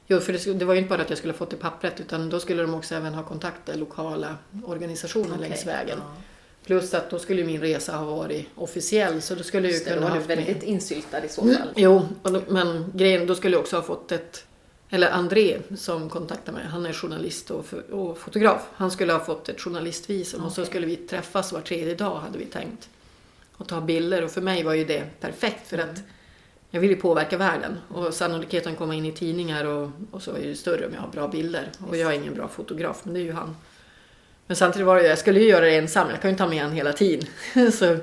[0.07, 2.29] Jo, för det, det var ju inte bara att jag skulle fått det pappret utan
[2.29, 5.49] då skulle de också även ha kontakter lokala organisationer Okej.
[5.49, 5.99] längs vägen.
[6.01, 6.15] Ja.
[6.67, 9.97] Plus att då skulle min resa ha varit officiell så då skulle jag ju kunna
[10.01, 11.69] du haft med- väldigt insyltad i så Mm, fall.
[11.77, 14.45] Jo, då- men grejen, då skulle jag också ha fått ett...
[14.94, 18.62] Eller André som kontaktade mig, han är journalist och, och fotograf.
[18.74, 22.38] Han skulle ha fått ett journalistvisum och så skulle vi träffas var tredje dag hade
[22.38, 22.88] vi tänkt.
[23.57, 26.02] Och ta bilder och för mig var ju det perfekt för att
[26.70, 30.35] jag vill ju påverka världen och sannolikheten att komma in i tidningar och, och så
[30.35, 31.70] är ju större om jag har bra bilder.
[31.88, 33.57] Och jag är ingen bra fotograf men det är ju han.
[34.46, 36.42] Men samtidigt var det ju, jag skulle ju göra det ensam, jag kan ju inte
[36.42, 37.26] ha med han hela tiden.
[37.72, 37.96] så,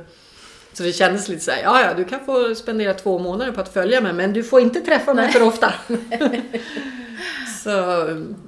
[0.80, 3.62] så det kändes lite så här, ja ja du kan få spendera två månader på
[3.62, 5.74] att följa mig men du får inte träffa mig för ofta.
[7.63, 7.70] så,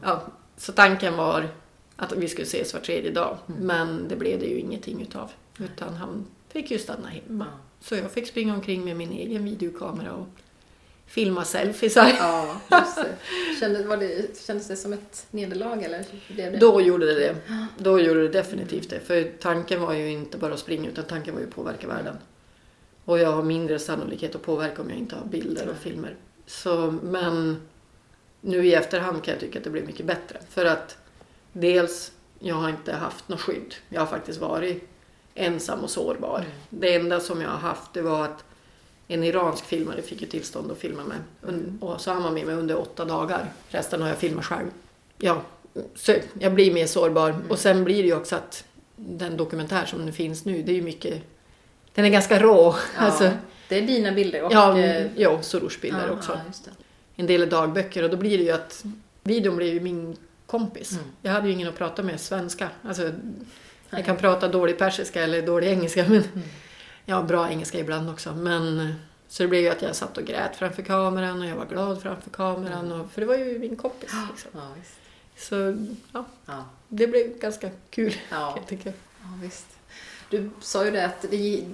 [0.04, 0.24] ja,
[0.58, 1.50] så tanken var
[1.96, 3.38] att vi skulle ses var tredje dag.
[3.46, 5.32] Men det blev det ju ingenting utav.
[5.60, 7.46] Utan han fick ju stanna hemma.
[7.80, 10.28] Så jag fick springa omkring med min egen videokamera och
[11.12, 12.12] filma selfiesar.
[12.20, 13.16] Ja, just det.
[13.60, 14.40] Kändes, var det.
[14.40, 16.58] kändes det som ett nederlag eller blev det?
[16.58, 17.36] Då gjorde det det.
[17.78, 19.00] Då gjorde det definitivt det.
[19.00, 22.18] För tanken var ju inte bara att springa utan tanken var ju att påverka världen.
[23.06, 26.16] Och jag har mindre sannolikhet att påverka om jag inte har bilder och filmer.
[26.46, 27.62] Så, men
[28.42, 30.38] nu i efterhand kan jag tycka att det blev mycket bättre.
[30.50, 30.98] För att
[31.54, 33.76] dels, jag har inte haft något skydd.
[33.90, 34.90] Jag har faktiskt varit
[35.36, 36.46] ensam och sårbar.
[36.70, 38.44] Det enda som jag har haft det var att
[39.14, 41.18] en iransk filmare fick ju tillstånd att filma mig.
[41.42, 43.46] Un- Och så har man med mig under åtta dagar.
[43.70, 44.68] Resten har jag filmat själv.
[45.18, 45.42] Ja,
[45.96, 47.36] så jag blir mer sårbar.
[47.50, 48.64] Och sen blir det ju också att
[48.96, 51.22] den dokumentär som nu finns nu, det är ju mycket...
[51.94, 52.76] Den är ganska rå.
[52.96, 53.32] Ja, Alltså,
[53.70, 54.54] det är dina bilder och...
[54.54, 56.32] ja, eh, ja Soros-bilder ja, också.
[56.66, 56.72] Ja.
[57.16, 58.84] En del är dagböcker och då blir det ju att
[59.24, 60.92] videon blir ju min kompis.
[60.92, 61.04] Mm.
[61.22, 62.70] Jag hade ju ingen att prata med svenska.
[62.84, 63.12] Alltså,
[63.90, 66.06] jag kan prata dålig persiska eller dålig engelska.
[66.08, 66.42] Men Mm.
[67.06, 68.34] Jag har bra engelska ibland också.
[68.34, 68.94] Men,
[69.28, 72.02] så det blev ju att jag satt och grät framför kameran och jag var glad
[72.02, 72.92] framför kameran.
[72.92, 74.10] Och, för det var ju min kompis.
[74.32, 74.52] Liksom.
[74.54, 74.68] Ja.
[75.38, 75.56] Så
[76.14, 76.66] ja, Ja.
[76.88, 78.14] det blev ganska kul.
[78.32, 78.54] Ja.
[78.58, 78.90] jag tycka.
[79.22, 79.66] Ja, visst.
[80.30, 81.26] Du sa ju det att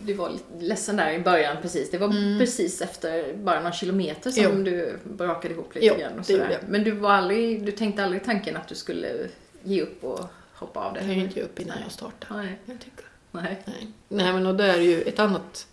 [0.04, 1.92] du var ledsen där i början precis.
[1.92, 2.40] Det var Mm.
[2.40, 4.52] precis efter bara några kilometer som Jo.
[4.64, 6.20] du brakade ihop lite Jo, grann.
[6.20, 6.60] Och sådär.
[6.70, 9.28] Men du, var aldrig, du tänkte aldrig tanken att du skulle
[9.64, 10.20] ge upp och
[10.54, 11.00] hoppa av det?
[11.00, 12.36] Jag kan ju inte ge upp innan jag startar.
[12.38, 12.60] Nej.
[12.66, 13.06] Jag tycker.
[13.32, 13.64] Nej.
[13.66, 13.88] Nej.
[14.08, 15.68] Nej, men och det är ju ett annat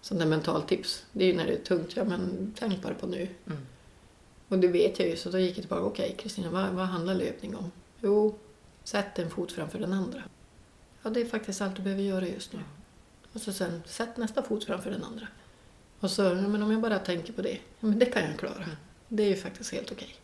[0.00, 1.04] sånt där mentalt tips.
[1.12, 1.96] Det är ju när det är tungt.
[1.96, 3.28] Ja, men tänk bara på nu.
[3.46, 3.58] Mm.
[4.48, 5.82] Och det vet jag ju, så då gick jag tillbaka.
[5.82, 7.70] Okej, Kristina, vad, vad handlar löpning om?
[8.00, 8.38] Jo,
[8.84, 10.22] sätt en fot framför den andra.
[11.02, 12.58] Ja, det är faktiskt allt du behöver göra just nu.
[13.32, 15.26] Och så sen, sätt nästa fot framför den andra.
[16.00, 18.38] Och så, ja, men om jag bara tänker på det, ja, men det kan jag
[18.38, 18.66] klara.
[19.08, 20.14] Det är ju faktiskt helt okej.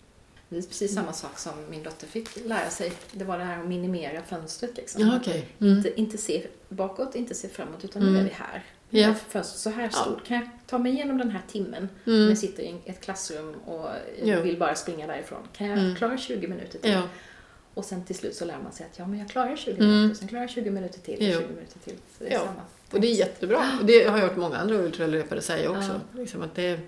[0.52, 2.92] Det är precis samma sak som min dotter fick lära sig.
[3.12, 4.76] Det var det här att minimera fönstret.
[4.76, 5.02] Liksom.
[5.02, 5.46] Ja, okej.
[5.60, 5.76] Mm.
[5.76, 8.20] Inte, inte se bakåt, inte se framåt, utan nu Mm.
[8.20, 8.64] är vi här.
[8.90, 9.08] Ja.
[9.10, 9.90] Ett Fönster så här Ja.
[9.90, 10.26] stort.
[10.26, 12.28] Kan jag ta mig igenom den här timmen när Mm.
[12.28, 13.88] jag sitter i ett klassrum och
[14.24, 14.40] Ja.
[14.40, 15.38] vill bara springa därifrån?
[15.52, 15.96] Kan jag Mm.
[15.96, 16.90] klara 20 minuter till?
[16.90, 17.02] Ja,
[17.74, 19.90] Och sen till slut så lär man sig att ja, men jag klarar 20 Mm.
[19.90, 21.38] minuter, sen klarar jag 20 minuter till, Ja.
[21.40, 21.94] 20 minuter till.
[22.18, 22.50] Så det är samma.
[22.92, 23.78] och det är jättebra.
[23.80, 26.00] Och det har jag hört många andra ultralöpare säga också.
[26.16, 26.80] Liksom att det är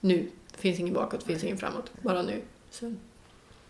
[0.00, 0.26] nu.
[0.52, 1.90] Det finns ingen bakåt, det finns ingen framåt.
[2.02, 2.40] Bara nu.
[2.70, 2.94] Så.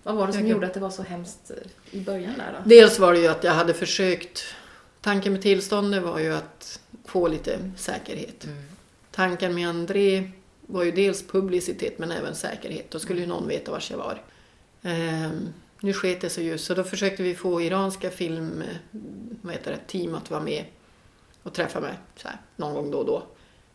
[0.02, 2.34] Vad var det som Jag kan- gjorde att det var så hemskt eh, i början
[2.38, 2.68] där då?
[2.68, 4.44] Dels var det ju att jag hade försökt...
[5.00, 8.44] Tanken med tillståndet var ju att få lite säkerhet.
[8.44, 8.62] Mm.
[9.10, 10.30] Tanken med André
[10.66, 12.90] var ju dels publicitet men även säkerhet.
[12.90, 14.22] Då skulle ju någon veta var jag var.
[14.82, 15.48] Ehm,
[15.80, 18.62] nu sket det sig ju så då försökte vi få iranska film,
[19.42, 20.64] vad heter det, team att vara med
[21.42, 23.22] och träffa mig så här, någon gång då och då.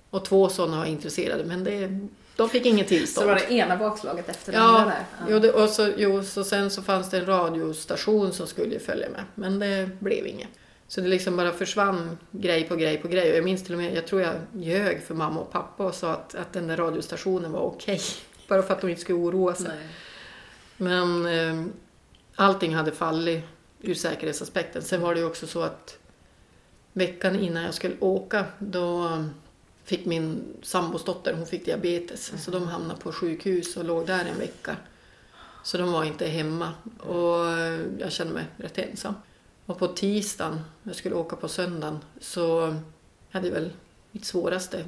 [0.09, 1.99] Och två sådana var intresserade men det,
[2.35, 3.23] de fick inget tillstånd.
[3.23, 5.05] Så var det ena bakslaget efter det Ja, andra där?
[5.29, 9.09] Jo, det, och så, jo, så sen så fanns det en radiostation som skulle följa
[9.09, 10.49] med, men det blev inget.
[10.87, 13.31] Så det liksom bara försvann grej på grej på grej.
[13.31, 15.95] Och jag minns till och med, jag tror jag ljög för mamma och pappa och
[15.95, 18.01] sa att, att den där radiostationen var okej.
[18.47, 19.67] Bara för att de inte skulle oroa sig.
[19.67, 19.87] Nej.
[20.77, 21.65] Men eh,
[22.35, 23.43] allting hade fallit
[23.81, 24.81] ur säkerhetsaspekten.
[24.81, 25.97] Sen var det ju också så att
[26.93, 29.09] veckan innan jag skulle åka då
[29.83, 32.43] fick min sambos dotter, hon fick diabetes.
[32.43, 34.77] Så de hamnade på sjukhus och låg där en vecka.
[35.63, 37.47] Så de var inte hemma och
[37.99, 39.13] jag kände mig rätt ensam.
[39.65, 42.75] Och på tisdagen, jag skulle åka på söndagen, så
[43.31, 43.73] hade jag väl
[44.11, 44.85] mitt svåraste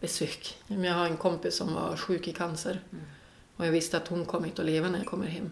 [0.00, 0.58] besök.
[0.66, 2.80] Jag har en kompis som var sjuk i cancer.
[3.56, 5.50] Och jag visste att hon kommer inte att leva när jag kommer hem.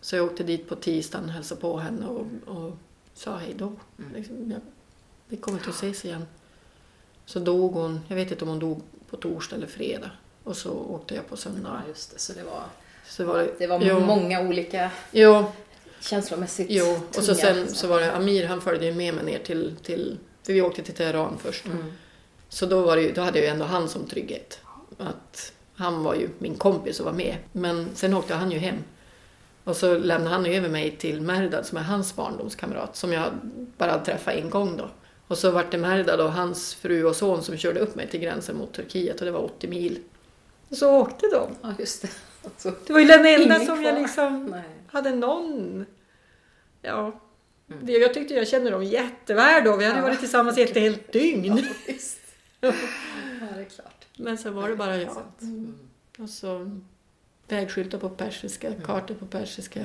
[0.00, 2.76] Så jag åkte dit på tisdagen, hälsade på henne och, och
[3.14, 3.72] sa hej då.
[4.14, 4.60] Liksom, jag,
[5.28, 6.26] vi kommer inte att ses igen.
[7.26, 10.10] Så dog hon, jag vet inte om hon dog på torsdag eller fredag.
[10.44, 11.80] och så åkte jag på söndagen.
[11.84, 12.18] Ja, just det.
[12.18, 12.62] Så det var,
[13.06, 15.44] Så var det, var jo, många olika Jo,
[16.00, 16.98] känslomässigt jo.
[17.08, 17.76] och så tunga, sen liksom.
[17.76, 20.82] så var det Amir, han följde ju med mig ner till, till för vi åkte
[20.82, 21.66] till Teheran först.
[21.66, 21.92] Mm.
[22.48, 24.58] Så då, var det då hade jag ju ändå han som trygghet.
[24.98, 27.36] Att han var ju min kompis och var med.
[27.52, 28.76] Men sen åkte han ju hem.
[29.64, 32.96] Och så lämnade han över mig till Merdad som är hans barndomskamrat.
[32.96, 33.24] Som jag
[33.78, 34.88] bara träffat en gång då.
[35.32, 38.20] Och så var det Merdad och hans fru och son som körde upp mig till
[38.20, 39.98] gränsen mot Turkiet och det var 80 mil.
[40.68, 41.50] Och så åkte de.
[41.62, 42.08] Ja, just det.
[42.44, 44.02] Alltså, Det var ju den enda som jag kvar.
[44.02, 44.62] liksom nej.
[44.86, 45.86] hade någon...
[46.82, 47.20] Ja.
[47.70, 47.86] Mm.
[47.86, 49.76] Det- Jag tyckte jag kände dem jätteväl då.
[49.76, 50.02] Vi hade Ja.
[50.02, 51.44] varit tillsammans i ett helt dygn.
[52.60, 52.72] Ja.
[53.40, 54.06] Ja, det är klart.
[54.16, 55.22] Men sen var det bara jag.
[55.40, 55.74] Mm.
[56.18, 56.80] Och så
[57.48, 58.80] vägskyltar på persiska, Mm.
[58.82, 59.80] kartor på persiska.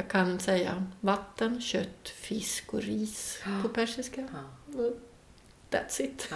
[0.00, 4.28] Jag kan säga vatten, kött, fisk och ris på persiska.
[5.70, 6.28] That's it.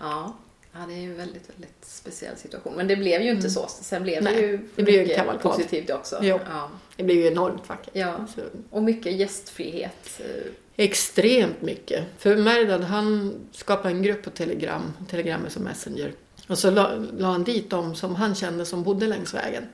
[0.00, 0.36] Ja.
[0.72, 0.86] Ja.
[0.88, 2.72] det är ju en väldigt, väldigt speciell situation.
[2.76, 3.66] Men det blev ju inte så.
[3.68, 5.42] Sen blev det Nej, ju det blev ju en mycket kavalkad.
[5.52, 6.18] positivt också.
[6.22, 6.40] Jo.
[6.50, 6.70] Ja.
[6.96, 7.90] Det blev ju enormt vackert.
[7.96, 8.26] Ja.
[8.34, 10.20] Så, Och mycket gästfrihet.
[10.20, 12.04] eh, extremt mycket.
[12.18, 16.12] För Merdad han skapade en grupp på Telegram, Telegram är som Messenger.
[16.48, 19.66] Och så la, la han dit de som han kände som bodde längs vägen.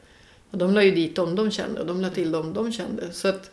[0.54, 3.12] Och de la ju dit dem de kände och de la till dem de kände.
[3.12, 3.50] Så att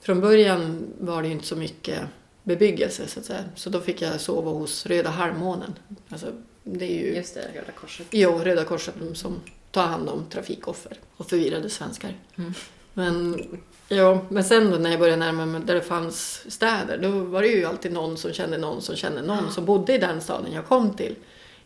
[0.00, 2.00] från början var det ju inte så mycket
[2.42, 3.44] bebyggelse så att säga.
[3.54, 5.74] Så då fick jag sova hos Röda halvmånen.
[6.08, 6.26] Alltså,
[6.62, 8.06] det är ju Just det, Röda Korset.
[8.10, 12.14] Jo, Röda Korset som tar hand om trafikoffer och förvirrade svenskar.
[12.36, 12.54] Mm.
[12.94, 13.42] Men,
[13.88, 17.42] ja, men sen då när jag började närma mig där det fanns städer, då var
[17.42, 20.52] det ju alltid någon som kände någon som kände någon som bodde i den staden
[20.52, 21.14] jag kom till.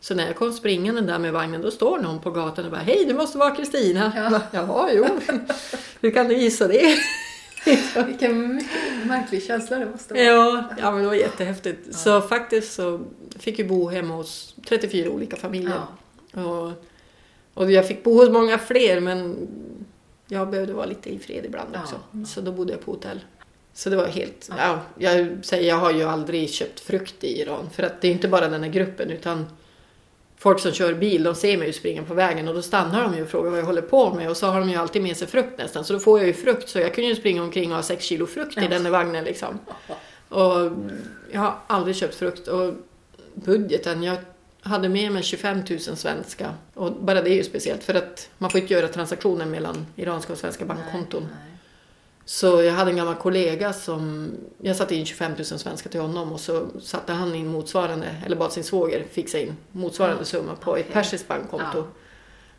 [0.01, 2.81] Så när jag kom springande där med vagnen, då står någon på gatan och bara
[2.81, 4.13] Hej, det måste vara Kristina.
[4.17, 4.41] Ja.
[4.51, 5.07] Jaha, jo.
[6.01, 6.97] Hur kan du gissa det?
[8.07, 10.25] Vilken mycket märklig känsla det måste vara.
[10.25, 11.95] Ja, ja men det var jättehäftigt.
[11.97, 13.01] Så faktiskt så
[13.39, 15.81] fick jag bo hemma hos 34 olika familjer.
[16.33, 16.45] Ja.
[16.45, 16.73] Och,
[17.55, 19.49] och jag fick bo hos många fler men
[20.29, 22.01] jag behövde vara lite i fred ibland Ja, också.
[22.13, 22.25] ja.
[22.27, 23.21] Så då bodde jag på hotell.
[23.75, 24.51] Så det var helt...
[24.51, 24.57] Ja.
[24.59, 25.11] Ja.
[25.11, 27.71] jag säger, jag har ju aldrig köpt frukt i Iran.
[27.71, 29.47] För att det är inte bara den här gruppen utan
[30.39, 33.17] folk som kör bil, de ser mig ju springa på vägen och då stannar de
[33.17, 35.17] ju och frågar vad jag håller på med och så har de ju alltid med
[35.17, 35.85] sig frukt nästan.
[35.85, 38.05] Så då får jag ju frukt så jag kunde ju springa omkring och ha sex
[38.05, 39.59] kilo frukt i den här vagnen liksom.
[40.29, 40.73] Och
[41.33, 42.75] jag har aldrig köpt frukt och
[43.35, 44.17] budgeten, jag
[44.61, 46.55] hade med mig 25 000 svenska.
[46.75, 50.33] Och bara det är ju speciellt för att man får inte göra transaktioner mellan iranska
[50.33, 51.23] och svenska bankkonton.
[51.23, 51.58] Nej, nej.
[52.29, 54.31] Så jag hade en gammal kollega som,
[54.63, 58.37] jag satte in 25 000 svenska till honom och så satte han in motsvarande, eller
[58.37, 60.83] bad sin svåger fixa in motsvarande Ja, summa på okej.
[60.83, 61.79] ett persiskt bankkonto.
[61.79, 61.87] Ja.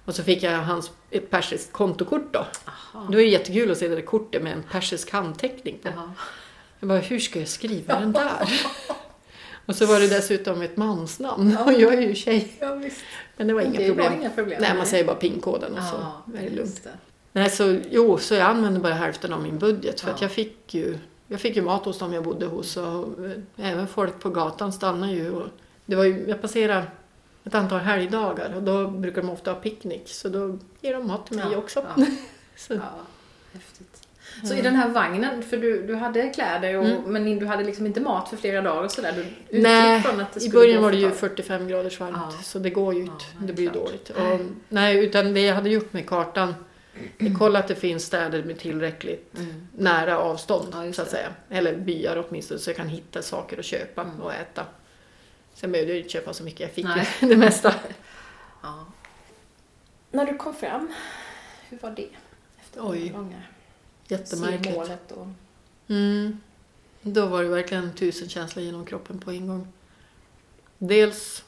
[0.05, 2.39] Och så fick jag hans, ett persiskt kontokort då.
[2.39, 3.07] Aha.
[3.09, 5.89] Det var ju jättekul att se det där kortet med en persisk handteckning på.
[5.95, 6.11] Jaha.
[6.79, 8.61] Jag bara, hur ska jag skriva den där?
[9.65, 12.53] Och så var det dessutom ett mansnamn och jag är ju tjej.
[12.59, 12.81] Ja.
[13.37, 14.11] Men det var inga det problem.
[14.11, 14.61] var inga problem.
[14.61, 16.83] Nej, man säger bara pinkoden och ja, så är det lugnt.
[16.83, 16.89] det.
[17.31, 20.13] Nej, så, jo, så jag använde bara hälften av min budget för Ja.
[20.15, 23.71] att jag fick ju jag fick ju mat hos dem jag bodde hos och eh,
[23.71, 25.31] även folk på gatan stannade ju.
[25.31, 25.47] Och
[25.85, 26.83] det var ju jag passerade
[27.43, 31.27] ett antal helgdagar och då brukar de ofta ha picknick så då ger de mat
[31.27, 31.85] till mig Ja, också.
[31.97, 32.05] Ja,
[32.55, 32.79] Så, ja,
[33.53, 34.01] häftigt.
[34.43, 37.01] Så i den här vagnen, för du, du hade kläder och, Mm.
[37.13, 39.25] men du hade liksom inte mat för flera dagar och sådär?
[39.51, 41.19] Du Nej, från att det I början var det ju ett tag.
[41.19, 42.31] 45 graders varmt Ja.
[42.43, 43.25] så det går ju inte.
[43.41, 44.09] Det blir ju dåligt.
[44.09, 44.39] Och,
[44.69, 46.55] nej, utan det jag hade gjort med kartan,
[47.17, 49.67] jag kollade att det finns städer med tillräckligt Mm.
[49.77, 51.33] nära avstånd Ja, så att säga.
[51.49, 54.21] Eller byar åtminstone så jag kan hitta saker att köpa Mm.
[54.21, 54.65] och äta.
[55.53, 57.07] Sen behövde jag ju inte köpa så mycket, jag fick Nej.
[57.19, 57.73] det mesta.
[58.63, 58.85] Ja.
[60.11, 60.93] När du kom fram,
[61.69, 62.09] hur var det?
[62.61, 63.41] Efter Oj, långa
[64.07, 64.75] Jättemärkligt.
[64.75, 65.27] målet och...
[65.87, 66.39] Mm.
[67.01, 69.67] Då var det verkligen tusen känslor genom kroppen på en gång.
[70.77, 71.43] Dels,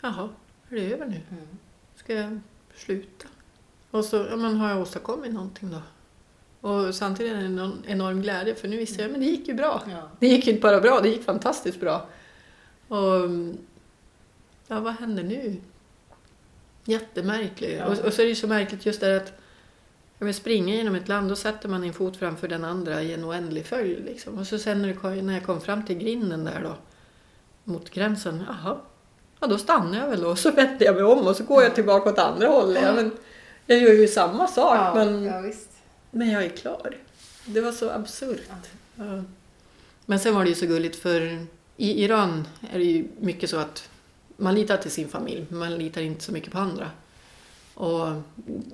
[0.00, 0.28] jaha,
[0.70, 1.20] är det över nu?
[1.30, 1.46] Mm.
[1.96, 2.40] Ska jag
[2.76, 3.28] sluta?
[3.90, 5.82] Och så, ja men har jag åstadkommit någonting då?
[6.68, 9.54] Och samtidigt är det en enorm glädje för nu visste jag, men det gick ju
[9.54, 9.82] bra.
[9.90, 10.10] Ja.
[10.18, 12.06] Det gick inte bara bra, det gick fantastiskt bra.
[12.88, 13.30] Och
[14.66, 15.56] ja, vad händer nu?
[16.84, 17.78] Jättemärkligt.
[17.78, 17.86] Ja.
[17.86, 19.32] Och, och så är det ju så märkligt just det att
[20.18, 23.14] ja, men springa genom ett land, då sätter man en fot framför den andra i
[23.14, 24.04] en oändlig följd.
[24.04, 24.38] Liksom.
[24.38, 26.74] Och så sen när, det kom, när jag kom fram till grinden där då,
[27.64, 28.76] mot gränsen, jaha,
[29.40, 30.28] ja då stannar jag väl då.
[30.28, 32.82] Och så vänder jag mig om och så går jag tillbaka åt andra hållet.
[32.82, 33.10] Ja, men
[33.70, 35.70] jag gör ju samma sak, Ja, men, ja, visst.
[36.10, 36.96] men jag är klar.
[37.44, 38.40] Det var så absurt.
[38.96, 39.22] Ja.
[40.06, 43.56] Men sen var det ju så gulligt för i Iran är det ju mycket så
[43.56, 43.88] att
[44.36, 46.90] man litar till sin familj, men man litar inte så mycket på andra.
[47.74, 48.06] Och,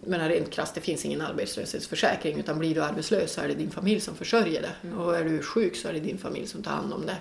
[0.04, 3.70] men rent krasst, det finns ingen arbetslöshetsförsäkring utan blir du arbetslös så är det din
[3.70, 4.88] familj som försörjer det.
[4.88, 4.98] Mm.
[5.00, 7.16] Och är du sjuk så är det din familj som tar hand om det.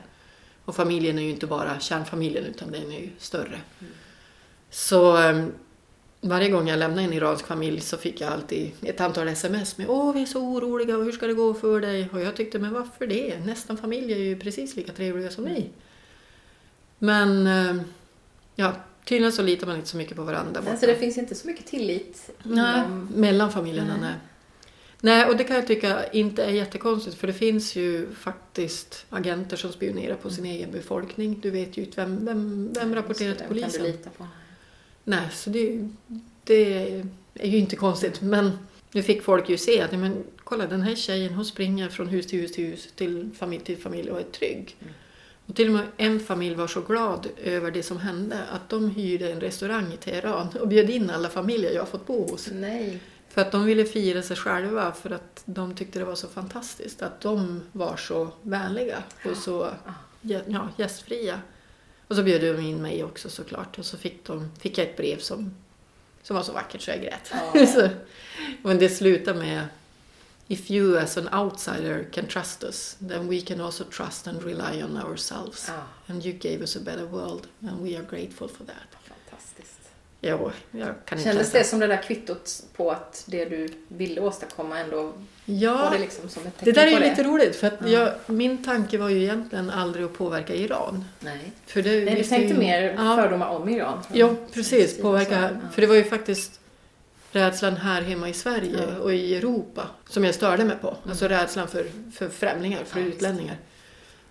[0.66, 3.60] Och familjen är ju inte bara kärnfamiljen utan den är ju större.
[4.70, 5.46] Så eh,
[6.22, 9.90] varje gång jag lämnade en iransk familj så fick jag alltid ett antal sms med
[9.90, 12.10] Åh, vi är så oroliga och hur ska det gå för dig?
[12.14, 13.40] Och jag tyckte, men varför det?
[13.46, 15.70] Nästan familj är ju precis lika trevliga som ni.
[17.00, 17.84] Men eh,
[18.56, 18.74] ja,
[19.06, 20.62] tydligen så litar man inte så mycket på varandra.
[20.62, 20.78] borta.
[20.78, 23.10] Så det finns inte så mycket tillit Nej, inom...
[23.16, 24.02] mellan familjerna, Nej.
[24.02, 24.14] nej.
[25.02, 29.58] Nej, och det kan jag tycka inte är jättekonstigt för det finns ju faktiskt agenter
[29.58, 31.40] som spionerar på sin egen befolkning.
[31.42, 33.84] Du vet ju inte vem, vem, vem rapporterar till det Kan polisen.
[33.84, 34.28] du lita på?
[35.06, 35.90] Nej, så det,
[36.44, 36.94] det
[37.34, 38.22] är ju inte konstigt.
[38.22, 38.52] Men
[38.92, 42.28] nu fick folk ju se att men, kolla den här tjejen hon springer från hus
[42.28, 44.76] till hus till hus till familj till familj och är trygg.
[44.82, 44.94] Mm.
[45.46, 48.90] Och till och med en familj var så glad över det som hände att de
[48.90, 52.50] hyrde en restaurang i Teheran och bjöd in alla familjer jag fått bo hos.
[52.52, 53.00] Nej.
[53.30, 57.02] För att de ville fira sig själva för att de tyckte det var så fantastiskt
[57.02, 59.70] att de var så vänliga och så
[60.22, 61.40] ja, ja, gästfria.
[62.08, 64.98] Och så bjöd de in mig också såklart och så fick, de, fick jag ett
[64.98, 65.56] brev som,
[66.24, 67.32] som var så vackert så jag grät.
[67.54, 67.68] Ja.
[67.74, 67.90] så,
[68.62, 69.68] men det slutade med
[70.48, 74.84] If you as an outsider can trust us then we can also trust and rely
[74.84, 75.68] on ourselves.
[75.68, 78.76] Ja, And you gave us a better world and we are grateful for that.
[79.04, 79.80] fantastiskt.
[80.22, 84.22] Jo, jag kan inte Kändes det som det där kvittot på att det du ville
[84.22, 85.14] åstadkomma ändå
[85.46, 86.24] Ja, det liksom
[86.60, 87.88] Det där är ju lite roligt för att Ja.
[87.88, 91.04] jag, min tanke var ju egentligen aldrig att påverka Iran.
[91.20, 91.52] Nej.
[91.66, 94.00] För det, Nej, du tänkte ju- mer Ja, fördomar om Iran.
[94.14, 95.02] ja precis.
[95.02, 95.42] Påverka.
[95.42, 95.50] Ja.
[95.72, 96.60] För det var ju faktiskt
[97.32, 99.00] rädslan här hemma i Sverige Ja.
[99.04, 100.98] och i Europa som jag störde mig på.
[101.10, 103.58] Alltså rädslan för, för främlingar, för Ja, utlänningar.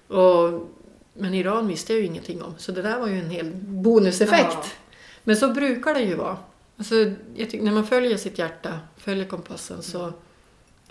[0.09, 0.69] Och,
[1.15, 2.55] men Iran visste jag ju ingenting om.
[2.59, 4.47] Så det där var ju en hel bonuseffekt.
[4.53, 4.65] Ja.
[5.25, 6.37] Men så brukar det ju vara.
[6.79, 6.95] Alltså,
[7.37, 10.13] tycker, när man följer sitt hjärta, följer kompassen så,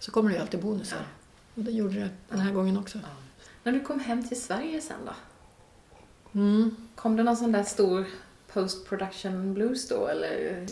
[0.03, 0.97] så kommer det ju alltid bonusar.
[0.97, 1.03] Ja.
[1.55, 2.97] Och det gjorde det den här gången också.
[3.03, 3.07] Ja.
[3.63, 5.13] När du kom hem till Sverige sen då?
[6.39, 6.75] Mm.
[6.95, 8.05] Kom det någon sån där stor
[8.53, 10.65] post-production blues då eller?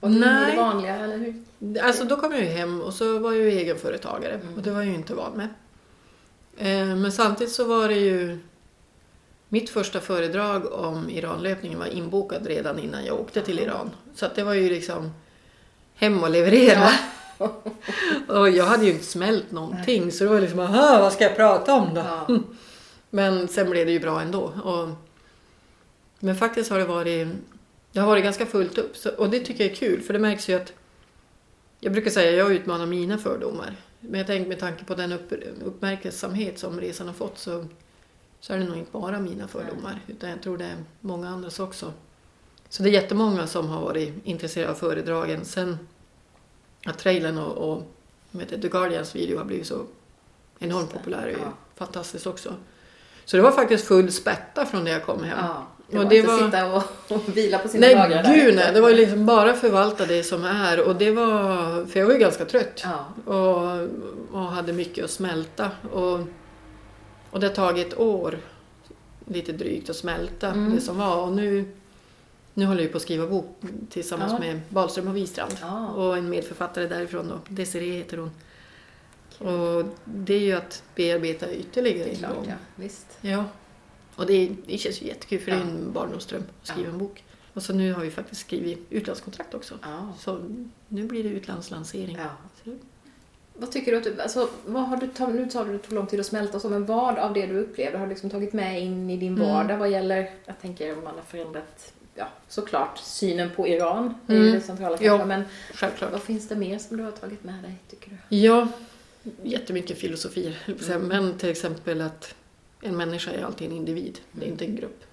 [0.00, 0.50] Var det Nej.
[0.56, 1.44] Det vanliga eller hur?
[1.82, 4.54] Alltså då kom jag ju hem och så var jag ju egenföretagare Mm.
[4.54, 5.48] och det var jag ju inte van med.
[6.56, 8.38] Eh, Men samtidigt så var det ju
[9.48, 13.90] mitt första föredrag om Iranlöpningen var inbokad redan innan jag åkte till Iran.
[14.14, 15.10] Så det var ju liksom
[15.94, 16.88] hem och leverera.
[18.28, 21.36] Och jag hade ju inte smält någonting så det var liksom, aha, vad ska jag
[21.36, 22.00] prata om då?
[22.00, 22.26] Ja.
[23.10, 24.42] Men sen blev det ju bra ändå.
[24.64, 24.88] Och,
[26.20, 27.28] men faktiskt har det varit,
[27.92, 28.96] det har varit ganska fullt upp.
[28.96, 30.72] Så, och det tycker jag är kul för det märks ju att
[31.80, 33.76] jag brukar säga att jag utmanar mina fördomar.
[34.00, 35.32] Men jag tänker med tanke på den upp,
[35.64, 37.66] uppmärksamhet som resan har fått så,
[38.40, 40.00] så är det nog inte bara mina fördomar.
[40.06, 41.92] Utan jag tror det är många andras också.
[42.68, 45.44] Så det är jättemånga som har varit intresserade av föredragen.
[45.44, 45.78] Sen
[46.86, 47.82] att trailern och, och
[48.30, 49.82] det, The Guardians video har blivit så
[50.58, 50.98] enormt det.
[50.98, 51.22] populär.
[51.22, 51.52] är ju Ja.
[51.76, 52.54] fantastiskt också.
[53.24, 55.38] Så det var faktiskt full spätta från när jag kom hem.
[55.42, 55.66] Ja.
[55.88, 56.82] Det Och var det inte var- sitta och,
[57.16, 58.34] och vila på sina Nej, dagar där.
[58.34, 58.70] gud nej.
[58.74, 60.88] Det var liksom bara förvalta det som är.
[60.88, 62.84] Och det var, för jag var ju ganska trött.
[62.84, 63.32] Ja.
[63.34, 63.88] Och,
[64.32, 65.70] och hade mycket att smälta.
[65.92, 66.20] Och,
[67.30, 68.38] och det har tagit ett år,
[69.26, 70.74] lite drygt, att smälta Mm.
[70.74, 71.16] det som var.
[71.16, 71.64] Och nu,
[72.54, 73.56] nu håller jag på att skriva bok
[73.90, 74.38] tillsammans Ja.
[74.38, 75.52] med Wahlström och Wistrand.
[75.60, 75.88] Ja.
[75.88, 78.30] Och en medförfattare därifrån då, Desiree heter hon.
[79.38, 82.54] Och det är ju att bearbeta ytterligare Det är klart, ja.
[82.76, 83.18] Visst.
[83.20, 83.44] Ja.
[84.16, 85.66] Och det, det känns ju jättekul för det är Ja.
[85.66, 86.92] en barndomsdröm att skriva Ja.
[86.92, 87.24] en bok.
[87.54, 89.74] Och så nu har vi faktiskt skrivit utlandskontrakt också.
[89.82, 90.12] Ja.
[90.18, 90.38] Så
[90.88, 92.18] nu blir det utlandslansering.
[92.64, 92.72] ja.
[93.54, 96.20] Vad tycker du att du, alltså, vad har du nu tar det tog lång tid
[96.20, 99.10] att smälta så, men vad av det du upplevde har du liksom tagit med in
[99.10, 99.48] i din Mm.
[99.48, 104.34] vardag vad gäller, jag tänker om man har förändrat, ja såklart synen på Iran, är
[104.36, 104.52] Mm.
[104.52, 105.08] det centrala Ja.
[105.18, 105.44] kanske, men
[105.74, 106.12] självklart.
[106.12, 108.36] vad finns det mer som du har tagit med dig, tycker du?
[108.36, 108.68] Ja,
[109.42, 110.58] jättemycket filosofier.
[110.90, 111.08] Mm.
[111.08, 112.34] Men till exempel att
[112.82, 114.20] en människa är alltid en individ.
[114.32, 115.04] Det är inte en grupp.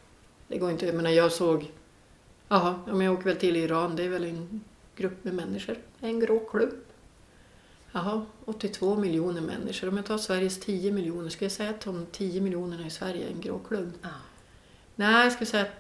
[0.48, 1.72] Det går inte, jag menar jag såg,
[2.48, 4.62] jaha, om jag åker väl till Iran, det är väl en
[4.96, 5.76] grupp med människor.
[6.00, 6.74] En grå klubb.
[7.92, 9.88] Jaha, 82 miljoner människor.
[9.90, 13.26] Om jag tar Sveriges 10 miljoner, ska jag säga att de 10 miljonerna i Sverige
[13.28, 13.92] är en grå klubb?
[14.02, 14.10] Ja.
[14.96, 15.72] Nej, jag skulle säga att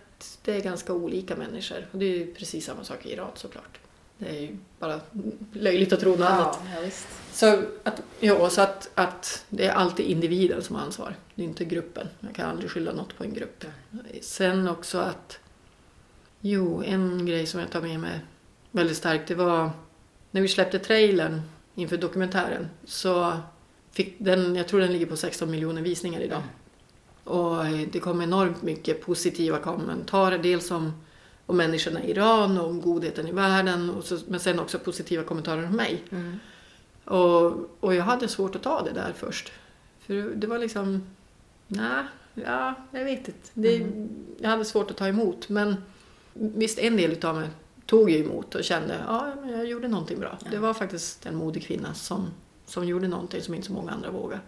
[0.45, 1.87] det är ganska olika människor.
[1.91, 3.79] Och det är ju precis samma sak i Iran såklart.
[4.17, 4.99] Det är ju bara
[5.53, 6.59] löjligt att tro något annat.
[6.65, 7.07] Ja, ja, visst.
[7.33, 11.15] Så, att, ja, så att, att det är alltid individen som har ansvar.
[11.35, 12.07] Det är inte gruppen.
[12.19, 13.65] Jag kan aldrig skylla något på en grupp.
[14.21, 15.39] Sen också att...
[16.41, 18.19] Jo, en grej som jag tar med mig
[18.71, 19.71] väldigt starkt det var
[20.31, 21.41] när vi släppte trailern
[21.75, 23.37] inför dokumentären så
[23.91, 26.43] fick den, jag tror den ligger på 16 miljoner visningar idag.
[27.27, 30.37] Och det kom enormt mycket positiva kommentarer.
[30.37, 30.93] Dels om,
[31.45, 33.89] om människorna i Iran och om godheten i världen.
[33.89, 36.03] Och så, men sen också positiva kommentarer om mig.
[36.09, 36.39] Mm.
[37.05, 39.51] Och, och jag hade svårt att ta det där först.
[39.99, 41.03] För det var liksom...
[41.67, 42.03] Nej,
[42.33, 43.49] ja, jag vet inte.
[43.53, 44.09] Det, Mm.
[44.37, 45.49] Jag hade svårt att ta emot.
[45.49, 45.75] Men
[46.33, 47.49] visst en del utav mig
[47.85, 50.37] tog ju emot och kände ja, jag gjorde någonting bra.
[50.43, 50.51] Ja.
[50.51, 52.27] Det var faktiskt en modig kvinna som,
[52.65, 54.41] som gjorde någonting som inte så många andra vågade.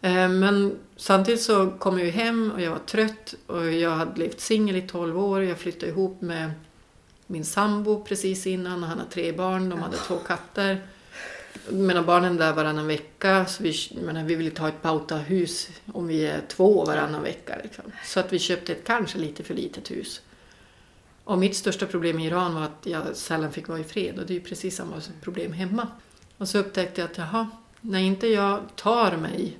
[0.00, 4.20] Eh, men samtidigt så kom jag ju hem och jag var trött och jag hade
[4.20, 5.42] levt singel i 12 år.
[5.42, 6.50] Jag flyttade ihop med
[7.26, 9.68] min sambo precis innan och han har tre barn.
[9.68, 10.86] De hade två katter.
[11.68, 13.46] Medan barnen där varannan vecka.
[13.46, 13.74] Så vi,
[14.04, 17.58] menar, vi vill inte ha ett pautahus om vi är två varannan vecka.
[17.62, 17.84] Liksom.
[18.04, 20.22] Så att vi köpte ett kanske lite för litet hus.
[21.24, 24.26] Och mitt största problem i Iran var att jag sällan fick vara i fred och
[24.26, 25.88] det är ju precis samma problem hemma.
[26.38, 29.58] Och så upptäckte jag att jaha, när inte jag tar mig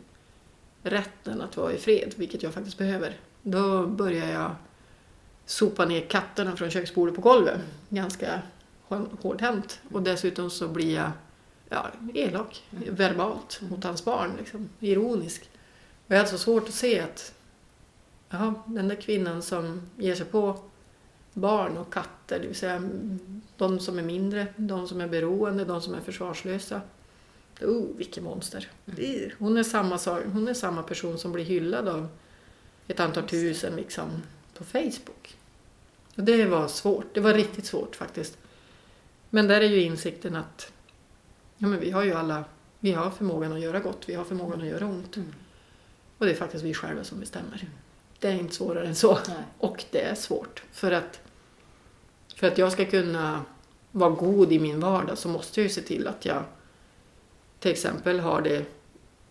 [0.91, 4.55] rätten att vara i fred, vilket jag faktiskt behöver, då börjar jag
[5.47, 7.61] sopa ner katterna från köksbordet på golvet.
[7.89, 8.43] Ganska
[9.21, 9.81] hårdhänt.
[9.93, 11.11] Och dessutom så blir jag
[11.69, 14.33] ja, elak, verbalt, mot hans barn.
[14.39, 15.51] Liksom, ironisk.
[16.07, 17.35] Och jag hade så alltså svårt att se att
[18.31, 20.59] jaha, den där kvinnan som ger sig på
[21.33, 22.89] barn och katter, det vill säga
[23.57, 26.81] de som är mindre, de som är beroende, de som är försvarslösa.
[27.63, 28.71] Oh, vilket monster.
[28.85, 29.99] Det- Hon är, samma,
[30.33, 32.09] hon är samma person som blir hyllad av
[32.89, 34.23] ett antal tusen liksom,
[34.55, 35.37] på Facebook.
[36.17, 37.15] Och det var svårt.
[37.15, 38.39] Det var riktigt svårt faktiskt.
[39.31, 40.73] Men där är ju insikten att
[41.57, 42.45] ja, men vi har ju alla
[42.81, 45.17] vi har förmågan att göra gott, vi har förmågan att göra ont.
[45.17, 45.35] Mm.
[46.19, 47.69] Och det är faktiskt vi själva som bestämmer.
[48.19, 49.19] Det är inte svårare än så.
[49.29, 49.37] Nej.
[49.59, 50.63] Och det är svårt.
[50.73, 51.21] För att,
[52.37, 53.45] för att jag ska kunna
[53.93, 56.45] vara god i min vardag så måste jag ju se till att jag
[57.59, 58.67] till exempel har det,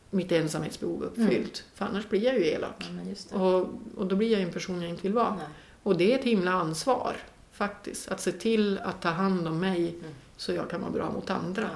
[0.10, 1.64] mitt ensamhetsbehov uppfyllt.
[1.74, 2.92] För annars blir jag ju elak.
[3.32, 3.38] Ja.
[3.38, 5.36] Och, och då blir jag ju en person jag inte vill vara.
[5.36, 5.48] Nej.
[5.84, 7.16] Och det är ett himla ansvar
[7.52, 8.08] faktiskt.
[8.12, 10.14] Att se till att ta hand om mig Mm.
[10.38, 11.70] så jag kan vara bra mot andra.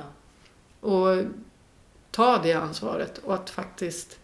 [0.82, 0.88] Ja.
[0.88, 1.24] Och
[2.12, 4.20] ta det ansvaret och att faktiskt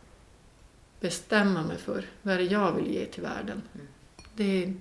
[1.00, 3.62] bestämma mig för vad är det jag vill ge till världen.
[3.74, 3.88] Mm.
[4.36, 4.74] Det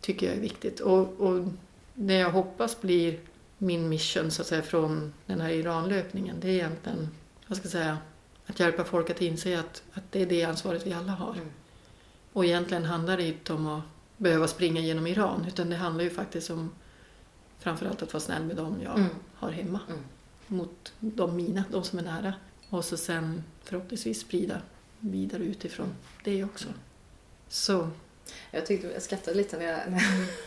[0.00, 0.80] tycker jag är viktigt.
[0.80, 1.44] Och, och
[1.94, 3.20] det jag hoppas blir
[3.64, 7.08] min mission så att säga från den här Iranlöpningen det är egentligen,
[7.46, 7.98] vad ska jag säga,
[8.46, 11.32] att hjälpa folk att inse att, att det är det ansvaret vi alla har.
[11.34, 11.50] Mm.
[12.32, 13.82] Och egentligen handlar det inte om att
[14.16, 16.70] behöva springa genom Iran utan det handlar ju faktiskt om
[17.58, 19.10] framförallt att vara snäll med dem jag Mm.
[19.34, 19.80] har hemma.
[19.88, 20.00] Mm.
[20.46, 22.34] Mot de mina, de som är nära.
[22.70, 24.60] Och så sen förhoppningsvis sprida
[25.00, 25.94] vidare utifrån
[26.24, 26.68] det också.
[27.48, 27.88] Så,
[28.50, 30.02] Jag, tyckte, jag skrattade lite när jag, när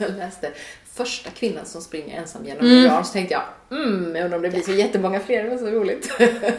[0.07, 0.51] jag läste
[0.93, 2.77] första kvinnan som springer ensam genom Mm.
[2.85, 3.05] Iran.
[3.05, 3.43] Så tänkte jag,
[3.79, 5.43] mm, jag undrar om det blir så jättemånga fler.
[5.43, 6.11] Det var så roligt.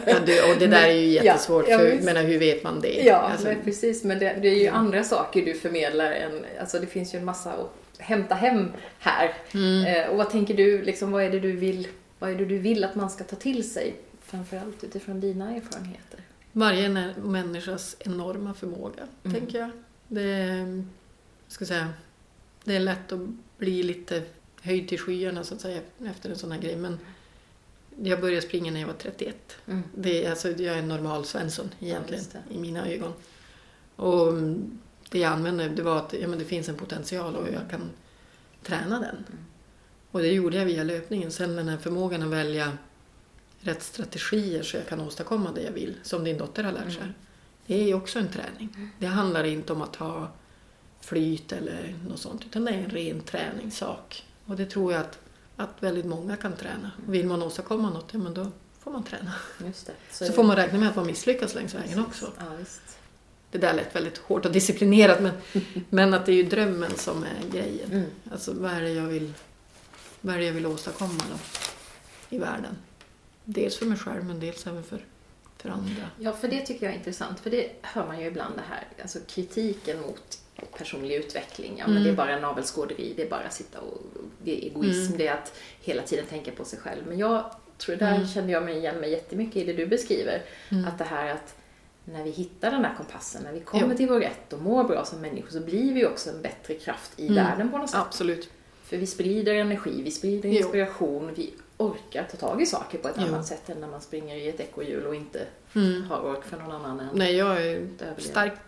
[0.05, 3.01] ja, det, och det där är ju jättesvårt, ja, för menar, hur vet man det?
[3.05, 4.03] Ja, Alltså, men precis.
[4.03, 4.71] Men det, det är ju Ja.
[4.71, 6.11] andra saker du förmedlar.
[6.11, 9.33] Än, alltså det finns ju en massa att hämta hem här.
[9.53, 9.85] mm.
[9.85, 11.87] Eh, och vad tänker du, liksom, vad, är det du vill,
[12.19, 13.95] vad är det du vill att man ska ta till sig?
[14.25, 16.19] Framförallt utifrån dina erfarenheter.
[16.51, 16.89] Varje
[17.23, 19.37] människas enorma förmåga, Mm.
[19.39, 19.69] tänker jag.
[20.07, 20.55] Det
[21.49, 21.93] ska säga,
[22.63, 23.19] det är lätt att
[23.57, 24.23] bli lite
[24.61, 26.75] höjd till skyarna så att säga efter en sån här grej.
[26.75, 26.99] Men
[28.03, 29.35] jag började springa när jag var 31.
[29.65, 29.83] Mm.
[29.95, 32.55] Det är, alltså, jag är en normal Svensson egentligen det.
[32.55, 33.13] i mina ögon.
[33.95, 34.79] Och mm,
[35.09, 37.89] det jag använde det var att ja, men det finns en potential och jag kan
[38.63, 39.15] träna den.
[39.15, 39.45] Mm.
[40.11, 41.31] Och det gjorde jag via löpningen.
[41.31, 42.77] Sen den här förmågan att välja
[43.59, 47.01] rätt strategier så jag kan åstadkomma det jag vill, som din dotter har lärt sig.
[47.01, 47.13] Mm.
[47.65, 48.91] Det är också en träning.
[48.99, 50.31] Det handlar inte om att ha
[51.01, 54.25] flyt eller något sånt, utan det är en ren träningssak.
[54.45, 55.19] Och det tror jag att,
[55.55, 56.91] att väldigt många kan träna.
[57.07, 59.33] Vill man åstadkomma något, ja men då får man träna.
[59.65, 59.93] Just det.
[60.25, 62.31] Så får man räkna med att man misslyckas längs vägen också.
[62.37, 62.45] Ja.
[63.51, 65.31] Det där lät väldigt hårt och disciplinerat men,
[65.89, 67.91] men att det är ju drömmen som är grejen.
[67.91, 68.09] Mm.
[68.31, 69.33] Alltså vad är det jag vill,
[70.21, 71.39] vad är jag vill åstadkomma då
[72.35, 72.77] i världen?
[73.43, 75.05] Dels för mig själv men dels även för,
[75.57, 76.09] för andra.
[76.19, 77.39] Ja, för det tycker jag är intressant.
[77.39, 80.39] För det hör man ju ibland det här, alltså kritiken mot
[80.77, 81.75] personlig utveckling.
[81.77, 82.03] Ja, men Mm.
[82.03, 84.01] det är bara navelskåderi, det är bara att sitta och...
[84.43, 85.17] Det är egoism, Mm.
[85.17, 87.01] det är att hela tiden tänka på sig själv.
[87.07, 88.27] Men jag tror, där Mm.
[88.27, 90.41] kände jag mig igen mig jättemycket i det du beskriver.
[90.71, 90.85] Mm.
[90.87, 91.55] Att det här att
[92.05, 93.97] när vi hittar den här kompassen, när vi kommer Jo.
[93.97, 97.11] till vår rätt och mår bra som människor så blir vi också en bättre kraft
[97.19, 97.35] i Mm.
[97.35, 97.99] världen på något sätt.
[97.99, 98.49] Absolut.
[98.83, 100.55] För vi sprider energi, vi sprider Jo.
[100.55, 103.23] inspiration, vi orkar ta tag i saker på ett Jo.
[103.27, 105.45] annat sätt än när man springer i ett ekorrhjul och inte
[105.75, 106.03] Mm.
[106.03, 107.87] har ork för någon annan än Nej, jag är
[108.17, 108.61] starkt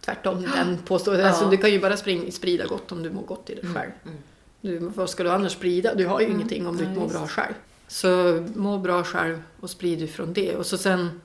[0.00, 1.24] tvärtom den påståendet.
[1.24, 1.30] Ja.
[1.30, 3.90] Alltså, du kan ju bara spring, sprida gott om du mår gott i dig själv.
[4.04, 4.16] Mm.
[4.60, 5.94] Du, vad ska du annars sprida?
[5.94, 6.36] Du har ju Mm.
[6.36, 7.54] ingenting om du inte mår bra själv.
[7.88, 8.08] Så
[8.54, 10.56] må bra själv och sprid ifrån det.
[10.56, 11.20] Och så sen,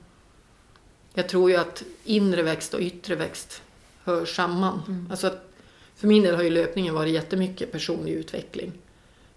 [1.14, 3.62] jag tror ju att inre växt och yttre växt
[4.04, 4.82] hör samman.
[4.88, 5.08] Mm.
[5.10, 5.52] Alltså att,
[5.96, 8.72] för min del har ju löpningen varit jättemycket personlig utveckling.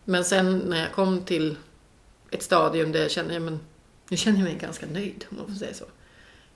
[0.05, 1.55] Men sen när jag kom till
[2.31, 3.59] ett stadium där jag kände, ja, men
[4.09, 5.85] nu känner jag mig ganska nöjd om man får säga så.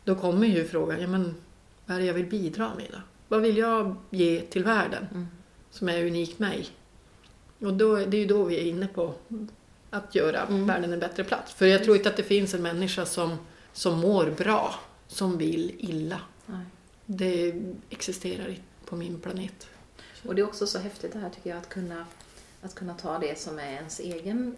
[0.03, 1.35] Då kommer ju frågan, ja men
[1.85, 2.97] vad är det jag vill bidra med då?
[3.27, 5.07] Vad vill jag ge till världen?
[5.11, 5.27] Mm.
[5.71, 6.67] som är unikt mig.
[7.59, 9.13] Och då, det är ju då vi är inne på
[9.89, 10.67] att göra Mm.
[10.67, 11.53] världen en bättre plats.
[11.53, 13.37] För jag tror inte att det finns en människa som,
[13.73, 14.75] som mår bra,
[15.07, 16.19] som vill illa.
[16.45, 16.65] Nej.
[17.05, 18.55] Det existerar
[18.85, 19.67] på min planet.
[20.27, 22.05] Och det är också så häftigt det här tycker jag att kunna,
[22.61, 24.55] att kunna ta det som är ens egen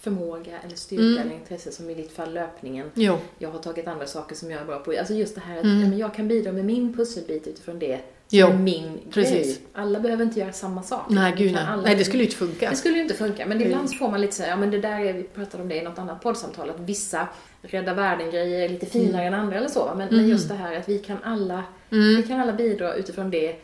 [0.00, 1.18] förmåga eller styrka Mm.
[1.18, 2.90] eller intresse som i ditt fall löpningen.
[2.94, 4.94] Jo, Jag har tagit andra saker som jag är bra på.
[4.98, 5.80] Alltså just det här att Mm.
[5.82, 8.00] ja, men jag kan bidra med min pusselbit utifrån det
[8.32, 9.32] Jo, min precis.
[9.56, 9.58] grej.
[9.72, 11.02] Alla behöver inte göra samma sak.
[11.08, 11.64] nej gud nej.
[11.68, 12.70] alla- Nej, det skulle ju inte funka.
[12.70, 13.68] Det skulle ju inte funka, men Mm.
[13.70, 15.76] ibland får man lite så här, ja men det där är, vi pratade om det
[15.76, 17.28] i något annat poddsamtal, att vissa
[17.62, 19.86] rädda världen-grejer är lite finare än andra eller så.
[19.96, 20.28] Men, men Mm.
[20.30, 22.16] just det här att vi kan alla, Mm.
[22.16, 23.56] vi kan alla bidra utifrån det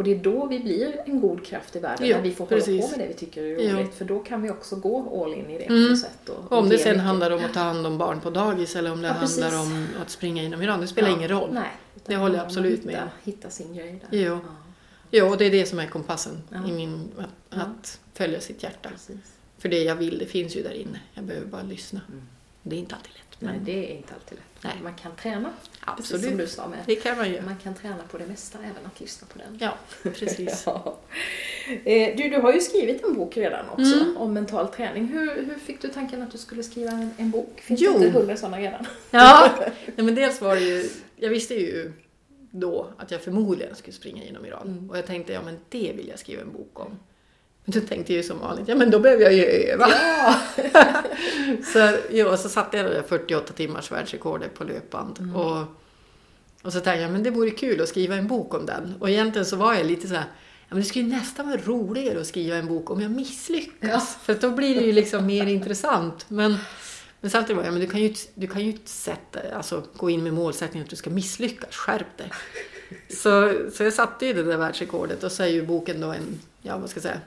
[0.00, 2.44] och det är då vi blir en god kraft i världen, Jo, när vi får
[2.46, 2.84] hålla precis.
[2.84, 3.94] på med det vi tycker är roligt.
[3.94, 5.88] För då kan vi också gå all in i det på Mm.
[5.90, 6.28] något sätt.
[6.28, 7.04] Och, och Om det sen mycket.
[7.04, 9.42] handlar om att ta hand om barn på dagis eller om det Ja, precis.
[9.42, 11.50] handlar om att springa inom Iran, det spelar Ja, ingen roll.
[11.52, 11.70] Nej,
[12.06, 13.08] Det håller jag absolut hitta, med.
[13.24, 14.18] Hitta sin grej där.
[14.18, 14.38] Ja,
[15.10, 16.68] Jo, och det är det som är kompassen Ja.
[16.68, 17.56] i min, att, Ja.
[17.62, 18.88] att följa sitt hjärta.
[18.88, 19.16] precis.
[19.58, 21.00] För det jag vill, det finns ju där inne.
[21.14, 22.00] Jag behöver bara lyssna.
[22.08, 22.22] Mm.
[22.62, 23.40] Det är inte alltid lätt.
[23.40, 24.62] Nej, Men det är inte alltid lätt.
[24.64, 24.72] Nej.
[24.82, 25.50] Man kan träna,
[25.86, 26.78] precis som absolut, du sa med.
[26.86, 27.42] det kan man göra.
[27.42, 29.58] Man kan träna på det mesta, även att lyssna på den.
[29.60, 29.74] Ja,
[30.12, 30.62] precis.
[30.66, 30.98] Ja.
[31.84, 34.16] Eh, Du, du har ju skrivit en bok redan också Mm.
[34.16, 35.06] om mental träning.
[35.06, 37.60] Hur, hur fick du tanken att du skulle skriva en, en bok?
[37.60, 37.92] Finns Jo.
[37.98, 38.86] det inte hundra sådana redan?
[39.10, 39.50] Ja,
[39.96, 41.92] Nej, men dels var det ju, jag visste ju
[42.50, 44.68] då att jag förmodligen skulle springa genom Iran.
[44.68, 44.90] Mm.
[44.90, 46.98] Och jag tänkte, ja men det vill jag skriva en bok om.
[47.70, 49.88] Då tänkte jag ju som vanligt, ja men då behöver jag ju öva.
[49.88, 50.34] Ja!
[51.72, 55.18] Så, jo, så satte jag det där 48 timmars världsrekordet på löpband.
[55.18, 55.36] Mm.
[55.36, 55.64] Och,
[56.62, 58.94] och så tänkte jag, men det vore kul att skriva en bok om den.
[59.00, 60.24] Och egentligen så var jag lite så här,
[60.68, 63.90] ja, men det skulle ju nästan vara roligare att skriva en bok om jag misslyckas.
[63.90, 64.00] Ja.
[64.00, 66.24] För då blir det ju liksom mer intressant.
[66.28, 66.56] Men,
[67.20, 70.10] men samtidigt var jag, men du kan ju, du kan ju inte sätta, alltså, gå
[70.10, 72.30] in med målsättningen att du ska misslyckas, skärp dig.
[73.08, 76.40] Så, så jag satte ju det där världsrekordet och så är ju boken då en,
[76.62, 77.20] ja vad ska jag säga,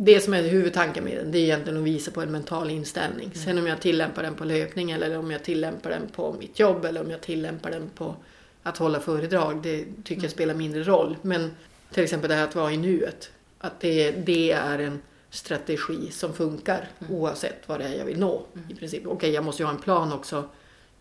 [0.00, 3.30] det som är huvudtanken med den, det är egentligen att visa på en mental inställning.
[3.34, 6.84] Sen om jag tillämpar den på löpning eller om jag tillämpar den på mitt jobb
[6.84, 8.16] eller om jag tillämpar den på
[8.62, 11.16] att hålla föredrag, det tycker jag spelar mindre roll.
[11.22, 11.50] Men
[11.92, 16.32] till exempel det här att vara i nuet, att det, det är en strategi som
[16.32, 19.06] funkar oavsett vad det är jag vill nå i princip.
[19.06, 20.48] Okej, jag måste ju ha en plan också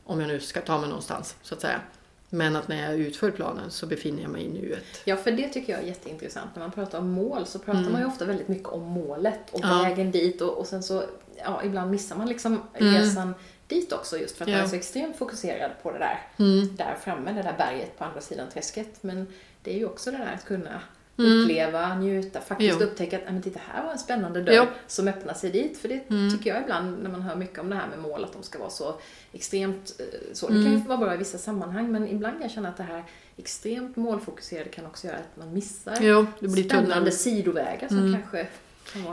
[0.04, 1.82] om jag nu ska ta mig någonstans, så att säga.
[2.30, 4.84] Men att när jag utför planen så befinner jag mig i nuet.
[5.06, 6.50] Ja, för det tycker jag är jätteintressant.
[6.56, 7.92] När man pratar om mål så pratar Mm.
[7.92, 9.82] man ju ofta väldigt mycket om målet och Ja.
[9.84, 11.04] vägen dit och, och sen så,
[11.44, 12.94] ja, ibland missar man liksom Mm.
[12.94, 13.34] resan
[13.68, 14.56] dit också just för att Ja.
[14.58, 16.76] man är så extremt fokuserad på det där, Mm.
[16.76, 19.04] där framme, det där berget på andra sidan träsket.
[19.04, 19.28] Men
[19.64, 20.82] det är ju också det där att kunna
[21.20, 21.42] Mm.
[21.42, 22.86] uppleva, njuta, faktiskt Jo.
[22.86, 24.66] upptäcka att "Nej, men titta här var en spännande dörr Jo.
[24.88, 25.78] som öppnar sig dit.
[25.78, 26.32] För det Mm.
[26.38, 28.60] tycker jag ibland när man hör mycket om det här med mål, att de ska
[28.60, 28.96] vara så
[29.34, 30.48] extremt eh, så.
[30.48, 30.66] Det Mm.
[30.66, 33.04] kan ju vara bra i vissa sammanhang men ibland kan jag känna att det här
[33.38, 37.12] extremt målfokuserade kan också göra att man missar Jo, spännande tunnel.
[37.12, 38.14] sidovägar som Mm.
[38.14, 38.48] kanske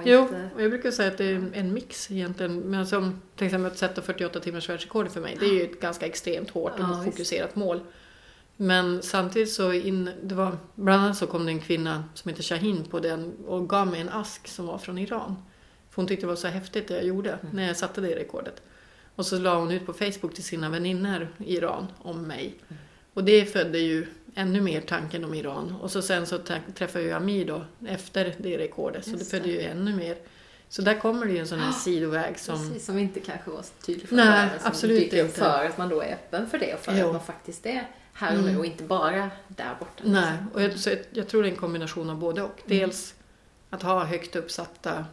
[0.05, 0.49] Jo, inte...
[0.55, 2.59] och jag brukar säga att det är en mix egentligen.
[2.61, 5.81] Men som till exempel att sätta 48 timmars världsrekord för mig, det är ju ett
[5.81, 7.05] ganska extremt hårt och Ja, visst.
[7.17, 7.81] fokuserat mål.
[8.57, 12.43] Men samtidigt så in, det var, bland annat så kom det en kvinna som heter
[12.43, 15.37] Shahin på den och gav mig en ask som var från Iran.
[15.91, 17.57] För hon tyckte det var så häftigt det jag gjorde Mm.
[17.57, 18.63] när jag satte det rekordet.
[19.17, 22.55] Och så la hon ut på Facebook till sina väninnor i Iran om mig.
[22.69, 22.83] Mm.
[23.15, 25.75] Och det födde ju ännu mer tanken om Iran.
[25.83, 26.39] Och så sen så
[26.75, 29.05] träffade jag Amir då efter det rekordet.
[29.05, 29.53] Så Just det födde det.
[29.53, 30.17] ju ännu mer.
[30.69, 32.55] Så där kommer det ju en sån här sidoväg som...
[32.69, 35.41] Precis, som inte kanske var så tydlig från Nej, som absolut dyker upp inte.
[35.41, 37.07] För att man då är öppen för det och för Jo.
[37.07, 38.61] att man faktiskt är här och nu Mm.
[38.61, 39.91] och inte bara där borta.
[39.97, 40.13] liksom.
[40.13, 42.63] Nej, och jag, så jag, jag tror det är en kombination av både och.
[42.67, 42.79] Mm.
[42.79, 43.15] Dels
[43.71, 45.05] att ha högt uppsatta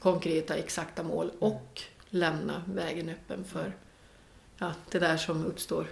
[0.00, 3.72] konkreta, exakta mål och lämna vägen öppen för
[4.58, 5.86] ja, det där som uppstår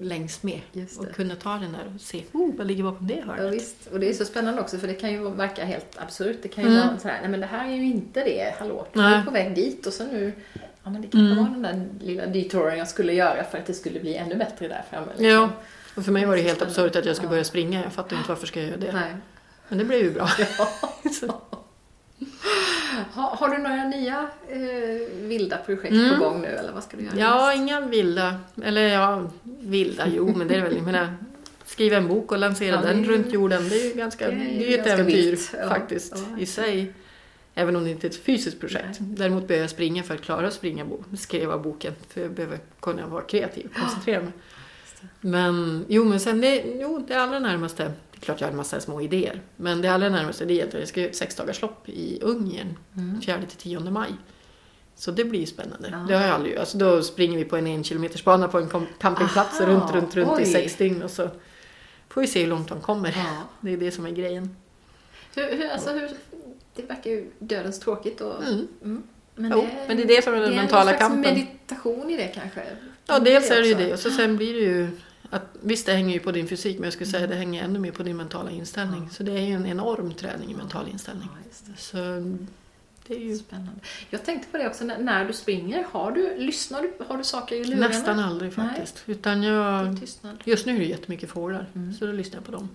[0.00, 0.60] längs med.
[0.98, 3.52] Och kunna ta den där och se, oh, vad ligger bakom det Ja, hörnet?
[3.54, 3.86] visst.
[3.86, 6.36] Och det är så spännande också för det kan ju verka helt absurt.
[6.42, 6.86] Det kan ju Mm.
[6.88, 9.30] vara så här, nej men det här är ju inte det, hallå, jag är på
[9.30, 10.32] väg dit och så nu,
[10.84, 11.36] ja men det kanske Mm.
[11.44, 14.68] var den där lilla detouren jag skulle göra för att det skulle bli ännu bättre
[14.68, 15.06] där framme.
[15.06, 15.26] liksom.
[15.26, 15.50] Ja,
[15.94, 17.30] och för mig var det helt absurt att jag skulle Ja.
[17.30, 17.82] börja springa.
[17.82, 18.92] Jag fattar inte varför ska jag göra det.
[18.92, 19.14] Nej.
[19.68, 20.28] Men det blev ju bra.
[21.20, 21.40] Så-
[23.14, 24.58] Ha, har du några nya eh,
[25.16, 26.18] vilda projekt Mm.
[26.18, 27.14] på gång nu eller vad ska du göra?
[27.18, 27.56] Ja, näst?
[27.58, 28.34] inga vilda.
[28.64, 31.16] Eller ja, vilda, jo, men det är väl, jag menar,
[31.64, 34.38] skriva en bok och lansera Ja, den runt jorden, det är ju ganska, det är
[34.70, 35.38] ju ett ganska äventyr.
[35.60, 36.38] Ja, faktiskt ja.
[36.38, 36.92] i sig.
[37.54, 39.00] Även om det inte är ett fysiskt projekt.
[39.00, 39.08] Nej.
[39.16, 41.92] Däremot behöver jag springa för att klara att springa bo, skriva boken.
[42.08, 44.32] För jag behöver kunna vara kreativ och koncentrera mig.
[45.20, 48.56] Men jo, men sen det, jo, det allra närmaste, det är klart jag har en
[48.56, 49.40] massa små idéer.
[49.56, 53.20] Men det allra närmaste det är egentligen, jag ska göra ett sexdagarslopp i Ungern Mm.
[53.20, 54.10] 4-10 maj.
[54.96, 55.88] Så det blir ju spännande.
[55.92, 55.98] Ja.
[56.08, 58.68] Det har jag aldrig Alltså då springer vi på en en kilometers bana på en
[59.00, 60.46] campingplats Aha, runt, runt, runt i oj.
[60.46, 61.28] sex dygn och så
[62.08, 63.14] får vi se hur långt de kommer.
[63.16, 63.42] Ja.
[63.60, 64.56] Det är det som är grejen.
[65.34, 66.10] Hur, hur, alltså, hur,
[66.74, 68.42] det verkar ju dödens tråkigt och...
[68.44, 68.68] Mm.
[68.82, 69.02] Mm.
[69.36, 71.20] Men, Jo, men det är det som är den det mentala slags kampen.
[71.20, 72.62] meditation i det kanske?
[73.06, 73.92] Ja, dels är det ju det.
[73.92, 74.88] Och så sen blir det ju
[75.30, 77.78] att, visst, det hänger ju på din fysik, men jag skulle säga det hänger ännu
[77.78, 79.10] mer på din mentala inställning.
[79.10, 81.28] Så det är ju en enorm träning i mental inställning.
[81.32, 81.80] Ja, det.
[81.80, 81.96] Så
[83.06, 83.80] det är ju Spännande.
[84.10, 87.24] Jag tänkte på det också, när, när du springer, har du, lyssnar du, har du
[87.24, 87.88] saker i lurarna?
[87.88, 88.68] nästan aldrig Nej.
[88.68, 89.02] faktiskt.
[89.06, 89.98] Utan Det är jag,
[90.44, 91.94] just nu är det jättemycket fåglar, Mm.
[91.94, 92.68] så då lyssnar jag på dem.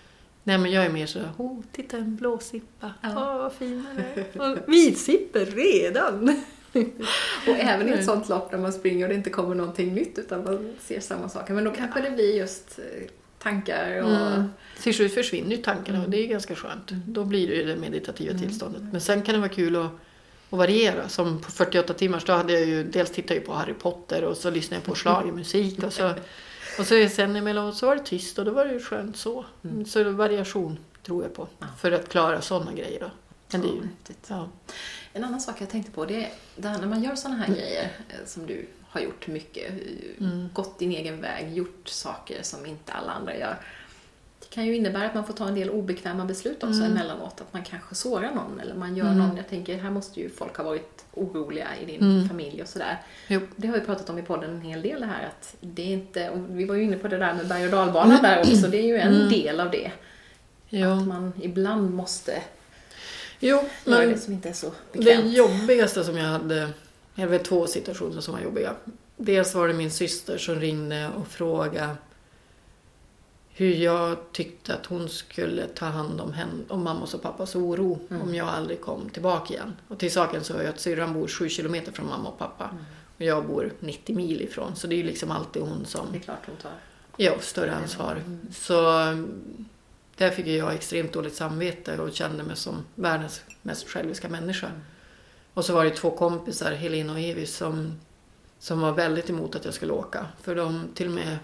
[0.50, 3.38] Nej, men jag är mer så oh, titta en blåsippa, åh Ja.
[3.38, 4.42] vad fin den är.
[4.52, 6.30] Och Vitsipper redan!
[7.48, 10.18] Och även i ett sånt lopp när man springer och det inte kommer någonting nytt
[10.18, 11.54] utan man ser samma saker.
[11.54, 13.08] Men då kanske det blir just eh,
[13.40, 14.10] tankar och...
[14.10, 14.44] Mm.
[14.82, 16.92] Till slut försvinner ju tankarna och det är ganska skönt.
[16.92, 17.04] Mm.
[17.08, 18.82] Då blir det ju det meditativa tillståndet.
[18.92, 19.86] Men sen kan det vara kul att,
[20.50, 21.10] att variera.
[21.10, 24.38] Som på 48 timmars då hade jag ju dels tittat ju på Harry Potter och
[24.38, 26.14] så lyssnade jag på schlagermusik och så
[26.80, 29.46] och så sen emellanåt så var det tyst och då var det ju skönt så.
[29.64, 29.86] Mm.
[29.86, 31.48] Så variation tror jag på.
[31.78, 33.12] För att klara sådana grejer då.
[33.52, 33.88] Men det är ju,
[34.28, 34.50] ja.
[35.14, 37.54] En annan sak jag tänkte på det är det här när man gör sådana här
[37.54, 40.50] grejer eh, som du har gjort mycket, eh, Mm.
[40.54, 43.58] gått din egen väg, gjort saker som inte alla andra gör.
[44.50, 46.92] Det kan ju innebära att man får ta en del obekväma beslut också Mm.
[46.92, 47.42] emellanåt.
[47.42, 49.18] Att man kanske sårar någon eller man gör Mm.
[49.18, 52.28] någon, jag tänker här måste ju folk ha varit oroliga i din Mm.
[52.30, 53.02] familj och sådär.
[53.28, 53.40] Jo.
[53.56, 55.88] Det har vi pratat om i podden en hel del det här att det är
[55.94, 58.78] inte, vi var ju inne på det där med berg och dalbanan där också, det
[58.78, 59.30] är ju en Mm.
[59.30, 59.92] del av det.
[60.70, 60.94] Ja.
[61.00, 62.42] Att man ibland måste
[63.40, 65.34] Jo, göra men det som inte är så Det bekvämt.
[65.34, 66.70] jobbigaste som jag hade,
[67.16, 68.74] det var två situationer som var jobbiga.
[69.18, 71.90] Dels var det min syster som ringde och frågade
[73.60, 78.00] hur jag tyckte att hon skulle ta hand om, henne, om mammas och pappas oro
[78.10, 78.22] Mm.
[78.22, 79.76] om jag aldrig kom tillbaka igen.
[79.88, 82.84] Och till saken så är att syrran bor sju kilometer från mamma och pappa Mm.
[83.18, 84.76] och jag bor 90 mil ifrån.
[84.76, 86.72] Så det är ju liksom alltid hon Det är som klart hon tar.
[87.18, 88.12] Ja, större ansvar.
[88.12, 88.48] Mm.
[88.54, 89.66] Så mm,
[90.18, 94.68] där fick jag extremt dåligt samvete och kände mig som världens mest själviska människa.
[94.68, 94.82] Mm.
[95.54, 97.94] Och så var det två kompisar, Helena och Evi, som,
[98.60, 100.26] som var väldigt emot att jag skulle åka.
[100.42, 101.38] För de till och med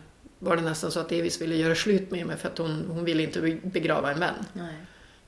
[0.46, 3.06] var det nästan så att Evis ville göra slut med mig för att hon, hon
[3.06, 4.34] ville inte be- begrava en vän.
[4.54, 4.76] Nej.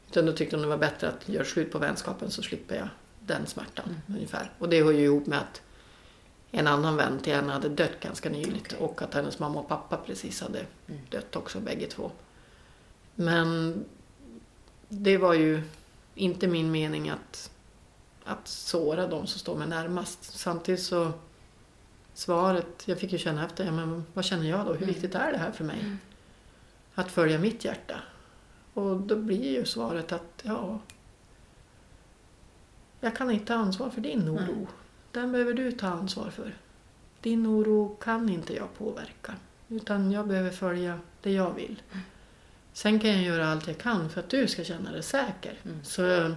[0.09, 2.87] Utan då tyckte hon det var bättre att göra slut på vänskapen så slipper jag
[3.19, 4.01] den smärtan Mm.
[4.07, 4.51] ungefär.
[4.59, 5.61] Och det hör ju ihop med att
[6.51, 8.77] en annan vän till henne hade dött ganska nyligt Okej.
[8.79, 11.01] och att hennes mamma och pappa precis hade Mm.
[11.09, 12.11] dött också bägge två.
[13.15, 13.83] Men
[14.89, 15.61] det var ju
[16.15, 17.51] inte min mening att,
[18.23, 20.23] att såra de som står mig närmast.
[20.39, 21.11] Samtidigt så
[22.17, 24.71] svaret, jag fick ju känna efter, ja, men vad känner jag då?
[24.71, 24.87] Hur Mm.
[24.93, 25.79] viktigt är det här för mig?
[25.79, 25.97] Mm.
[26.95, 27.99] Att följa mitt hjärta.
[28.73, 30.79] Och då blir ju svaret att ja,
[32.99, 34.55] jag kan inte ta ansvar för din oro.
[34.55, 34.67] Nej.
[35.11, 36.55] Den behöver du ta ansvar för.
[37.21, 39.35] Din oro kan inte jag påverka.
[39.67, 41.81] Utan jag behöver följa det jag vill.
[42.73, 45.59] Sen kan jag göra allt jag kan för att du ska känna dig säker.
[45.65, 45.83] Mm.
[45.83, 46.33] Så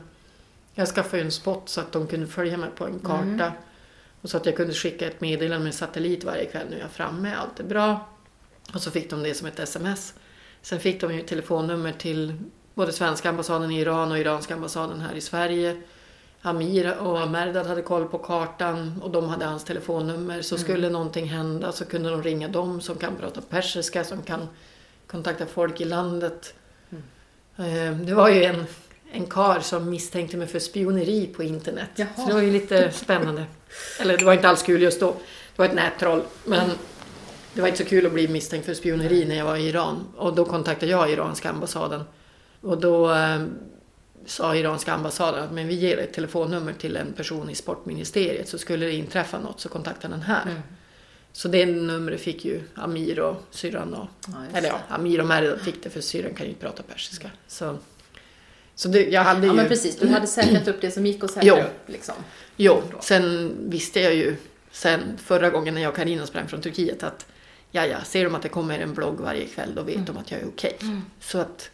[0.75, 3.23] jag skaffade en spot så att de kunde följa mig på en karta.
[3.25, 3.53] Mm.
[4.23, 6.67] Och så att jag kunde skicka ett meddelande med satellit varje kväll.
[6.71, 8.09] Nu är jag framme, allt är bra.
[8.75, 10.15] Och så fick de det som ett sms.
[10.63, 12.35] Sen fick de ju telefonnummer till
[12.75, 15.83] både svenska ambassaden i Iran och iranska ambassaden här i Sverige.
[16.43, 20.43] Amir och Merdad hade koll på kartan och de hade hans telefonnummer.
[20.43, 20.65] Så Mm.
[20.65, 24.49] skulle någonting hända så kunde de ringa dem som kan prata persiska, som kan
[25.07, 26.55] kontakta folk i landet.
[27.57, 28.67] Eh, Det var ju en,
[29.13, 31.91] en kar som misstänkte mig för spioneri på internet.
[31.97, 32.09] Jaha.
[32.17, 33.45] Så det var ju lite spännande.
[34.01, 35.07] Eller det var inte alls kul just då.
[35.57, 36.23] Det var ett nättroll.
[36.45, 36.71] Men
[37.55, 40.05] det var inte så kul att bli misstänkt för spioneri när jag var i Iran.
[40.17, 42.03] Och då kontaktade jag iranska ambassaden.
[42.61, 43.43] Och då eh,
[44.27, 48.49] sa iranska ambassaden att men vi ger ett telefonnummer till en person i sportministeriet.
[48.49, 50.43] Så skulle det inträffa något så kontakta den här.
[50.43, 50.63] Mm.
[51.33, 54.81] Så det numret fick ju Amir och syrran och Ja, eller ja.
[54.89, 57.31] Amir och Merdad fick det för syrran kan ju inte prata persiska.
[57.47, 57.79] Så,
[58.81, 59.57] så det, jag hade Ja ju...
[59.57, 62.15] men precis, du hade säkrat upp det som gick att säkra upp liksom.
[62.57, 64.37] Jo, sen visste jag ju
[64.71, 67.27] sen förra gången när jag och Carina sprang från Turkiet att
[67.71, 70.31] ja, ja, ser de att det kommer en blogg varje kväll då vet de att
[70.31, 70.77] jag är okej.
[71.21, 71.71] Så att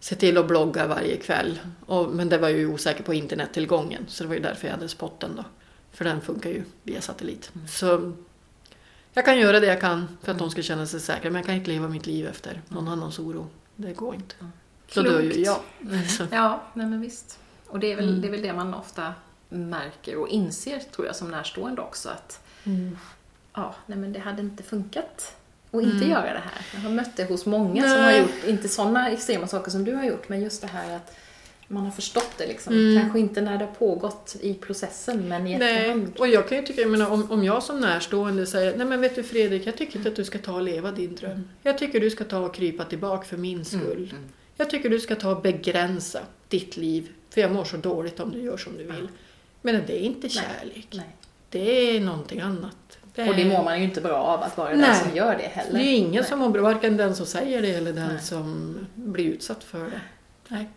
[0.00, 1.58] se till att blogga varje kväll.
[1.86, 4.88] Och, men det var ju osäker på internettillgången så det var ju därför jag hade
[4.88, 5.44] spotten då.
[5.92, 7.50] För den funkar ju via satellit.
[7.68, 8.12] Så
[9.12, 11.46] jag kan göra det jag kan för att de ska känna sig säkra men jag
[11.46, 13.46] kan inte leva mitt liv efter någon annans oro.
[13.76, 14.34] Det går inte.
[15.02, 15.56] Då är ju jag.
[16.08, 17.38] Så, Ja, nej men visst.
[17.66, 18.20] Och det är, väl, Mm.
[18.20, 19.14] det är väl det man ofta
[19.48, 22.40] märker och inser tror jag som närstående också att
[23.54, 25.34] ja, nej men det hade inte funkat
[25.72, 26.10] att inte Mm.
[26.10, 26.66] göra det här.
[26.74, 28.12] Jag har mött det hos många som Nej.
[28.14, 31.16] har gjort, inte sådana extrema saker som du har gjort, men just det här att
[31.68, 32.72] man har förstått det liksom.
[32.74, 33.00] Mm.
[33.02, 36.12] Kanske inte när det har pågått i processen, men i Nej, efterhand.
[36.18, 39.00] och jag kan ju tycka, jag menar, om, om jag som närstående säger Nej men
[39.00, 41.48] vet du Fredrik, jag tycker inte att du ska ta och leva din dröm.
[41.62, 44.10] Jag tycker du ska ta och krypa tillbaka för min skull.
[44.12, 44.24] Mm.
[44.56, 48.30] Jag tycker du ska ta och begränsa ditt liv, för jag mår så dåligt om
[48.30, 49.08] du gör som du vill.
[49.62, 50.88] Men det är inte kärlek.
[50.90, 51.16] Nej.
[51.50, 52.98] Det är någonting annat.
[53.14, 55.00] Det Och det mår man ju inte bra av att vara den Nej.
[55.02, 55.78] som gör det heller.
[55.78, 56.24] Det är ju ingen Nej.
[56.24, 58.22] som mår bra, varken den som säger det eller den Nej.
[58.22, 60.00] som blir utsatt för det.
[60.48, 60.68] Nej.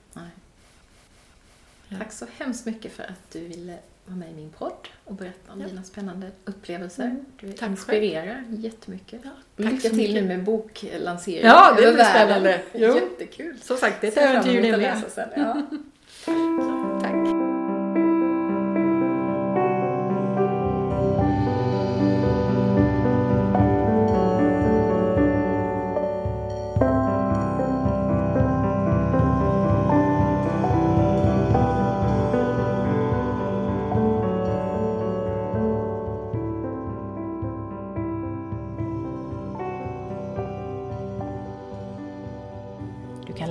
[1.90, 1.98] Ja.
[1.98, 3.78] Tack så hemskt mycket för att du ville
[4.08, 5.68] vara med i min podd och berätta om Ja.
[5.68, 7.04] dina spännande upplevelser.
[7.04, 7.26] Mm.
[7.40, 9.22] Du Tack inspirerar jättemycket.
[9.24, 9.30] Ja,
[9.64, 12.62] tack Lycka till nu med boklansering Ja, det blir spännande.
[12.74, 12.96] Jo.
[12.96, 13.58] Jättekul.
[13.62, 14.12] Som sagt, det
[14.54, 15.02] emot det att med.
[15.04, 15.30] läsa sen.
[15.36, 15.62] Ja.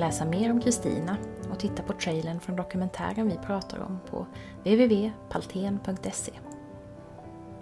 [0.06, 1.16] läsa mer om Kristina
[1.50, 4.26] och titta på trailern från dokumentären vi pratar om på
[4.58, 6.32] www.palten.se.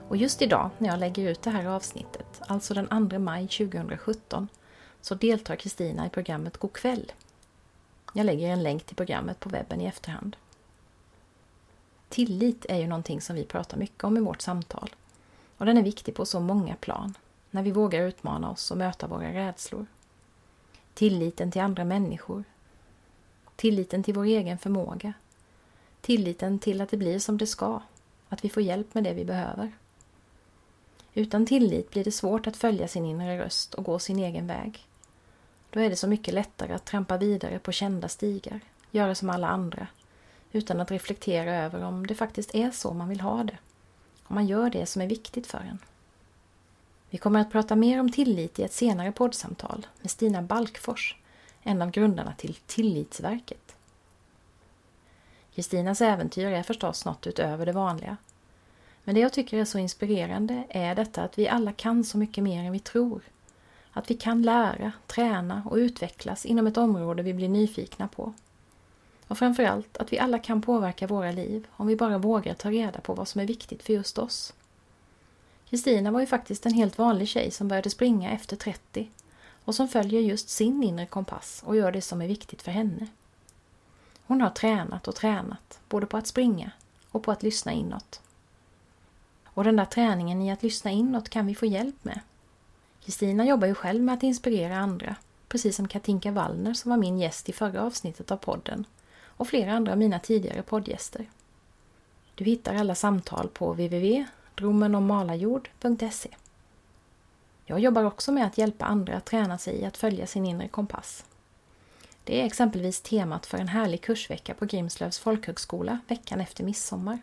[0.08, 4.48] Och just idag när jag lägger ut det här avsnittet, alltså den 2 maj 2017,
[5.00, 7.12] så deltar Kristina i programmet God kväll.
[8.12, 10.36] Jag lägger en länk till programmet på webben i efterhand.
[12.08, 14.90] Tillit är ju någonting som vi pratar mycket om i vårt samtal.
[15.58, 17.14] Och den är viktig på så många plan,
[17.50, 19.86] när vi vågar utmana oss och möta våra rädslor.
[20.94, 22.44] Tilliten till andra människor.
[23.56, 25.12] Tilliten till vår egen förmåga.
[26.00, 27.80] Tilliten till att det blir som det ska.
[28.28, 29.72] Att vi får hjälp med det vi behöver.
[31.14, 34.86] Utan tillit blir det svårt att följa sin inre röst och gå sin egen väg.
[35.70, 39.48] Då är det så mycket lättare att trampa vidare på kända stigar, göra som alla
[39.48, 39.86] andra,
[40.52, 43.58] utan att reflektera över om det faktiskt är så man vill ha det.
[44.24, 45.78] Om man gör det som är viktigt för en.
[47.14, 51.16] Vi kommer att prata mer om tillit i ett senare poddsamtal med Stina Balkfors,
[51.62, 53.76] en av grundarna till Tillitsverket.
[55.54, 58.16] Kristinas äventyr är förstås något utöver det vanliga.
[59.04, 62.44] Men det jag tycker är så inspirerande är detta att vi alla kan så mycket
[62.44, 63.22] mer än vi tror.
[63.92, 68.32] Att vi kan lära, träna och utvecklas inom ett område vi blir nyfikna på.
[69.28, 73.00] Och framförallt att vi alla kan påverka våra liv om vi bara vågar ta reda
[73.00, 74.52] på vad som är viktigt för just oss.
[75.74, 79.10] Kristina var ju faktiskt en helt vanlig tjej som började springa efter 30
[79.64, 83.06] och som följer just sin inre kompass och gör det som är viktigt för henne.
[84.26, 86.70] Hon har tränat och tränat, både på att springa
[87.10, 88.20] och på att lyssna inåt.
[89.44, 92.20] Och den där träningen i att lyssna inåt kan vi få hjälp med.
[93.04, 95.16] Kristina jobbar ju själv med att inspirera andra,
[95.48, 98.84] precis som Katinka Wallner som var min gäst i förra avsnittet av podden
[99.22, 101.26] och flera andra av mina tidigare poddgäster.
[102.34, 104.26] Du hittar alla samtal på www
[104.56, 106.28] www.dromenommmalajord.se
[107.64, 110.68] Jag jobbar också med att hjälpa andra att träna sig i att följa sin inre
[110.68, 111.24] kompass.
[112.24, 117.18] Det är exempelvis temat för en härlig kursvecka på Grimslövs folkhögskola veckan efter midsommar.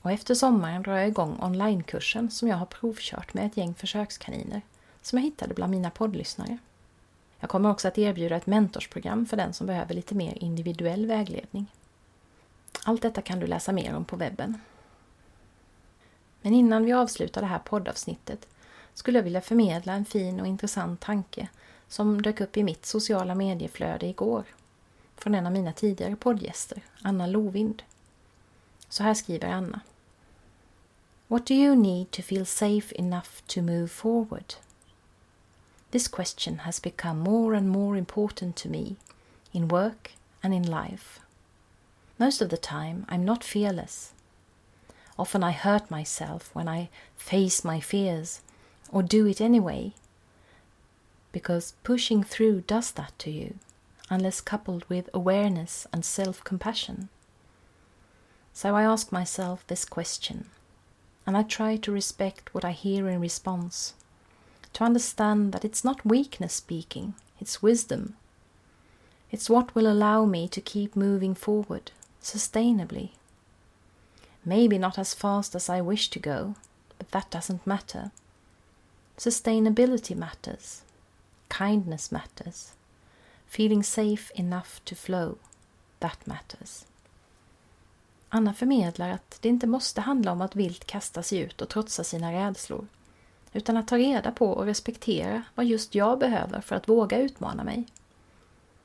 [0.00, 4.62] Och efter sommaren drar jag igång onlinekursen som jag har provkört med ett gäng försökskaniner
[5.02, 6.58] som jag hittade bland mina poddlyssnare.
[7.40, 11.66] Jag kommer också att erbjuda ett mentorsprogram för den som behöver lite mer individuell vägledning.
[12.84, 14.60] Allt detta kan du läsa mer om på webben.
[16.44, 18.48] Men innan vi avslutar det här poddavsnittet
[18.94, 21.48] skulle jag vilja förmedla en fin och intressant tanke
[21.88, 24.44] som dök upp i mitt sociala medieflöde igår
[25.16, 27.82] från en av mina tidigare poddgäster, Anna Lovind.
[28.88, 29.80] Så här skriver Anna.
[31.26, 34.54] What do you need to feel safe enough to move forward?
[35.90, 38.96] This question has become more and more important to me
[39.52, 41.20] in work and in life.
[42.16, 44.13] Most of the time, I'm not fearless.
[45.18, 48.40] Often I hurt myself when I face my fears
[48.90, 49.92] or do it anyway,
[51.32, 53.54] because pushing through does that to you,
[54.10, 57.08] unless coupled with awareness and self compassion.
[58.52, 60.46] So I ask myself this question,
[61.26, 63.94] and I try to respect what I hear in response,
[64.74, 68.14] to understand that it's not weakness speaking, it's wisdom.
[69.30, 71.90] It's what will allow me to keep moving forward
[72.22, 73.10] sustainably.
[74.46, 76.54] Maybe not as fast as I wish to go,
[76.98, 78.10] but that doesn't matter.
[79.16, 80.82] Sustainability matters,
[81.48, 82.72] kindness matters,
[83.46, 85.36] feeling safe enough to flow,
[85.98, 86.84] that matters.
[88.28, 92.04] Anna förmedlar att det inte måste handla om att vilt kasta sig ut och trotsa
[92.04, 92.86] sina rädslor,
[93.52, 97.64] utan att ta reda på och respektera vad just jag behöver för att våga utmana
[97.64, 97.86] mig.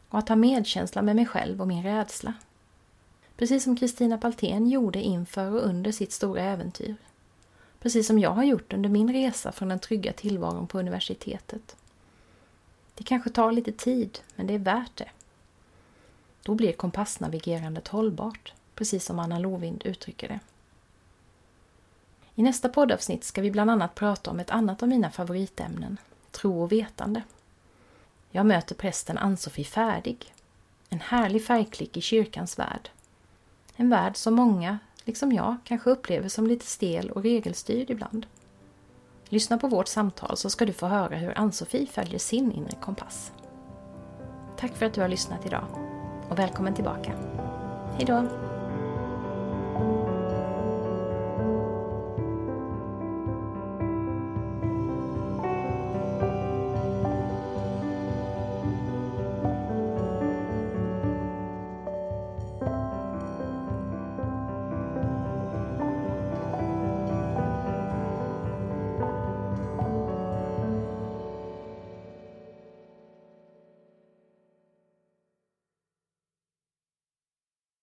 [0.10, 2.34] Och att ha medkänsla med mig själv och min rädsla.
[3.40, 6.96] Precis som Kristina Paltén gjorde inför och under sitt stora äventyr.
[7.80, 11.76] Precis som jag har gjort under min resa från den trygga tillvaron på universitetet.
[12.96, 15.10] Det kanske tar lite tid, men det är värt det.
[16.44, 20.40] Då blir kompassnavigerandet hållbart, precis som Anna Lovind uttrycker det.
[22.36, 25.98] I nästa poddavsnitt ska vi bland annat prata om ett annat av mina favoritämnen,
[26.32, 27.24] tro och vetande.
[28.32, 30.34] Jag möter prästen Ann-Sofie Färdig,
[30.90, 32.90] en härlig färgklick i kyrkans värld.
[33.82, 38.26] En värld som många, liksom jag, kanske upplever som lite stel och regelstyrd ibland.
[39.30, 43.32] Lyssna på vårt samtal så ska du få höra hur Ann-Sofie följer sin inre kompass.
[44.58, 45.66] Tack för att du har lyssnat idag
[46.30, 47.14] och välkommen tillbaka.
[47.98, 48.49] Hejdå!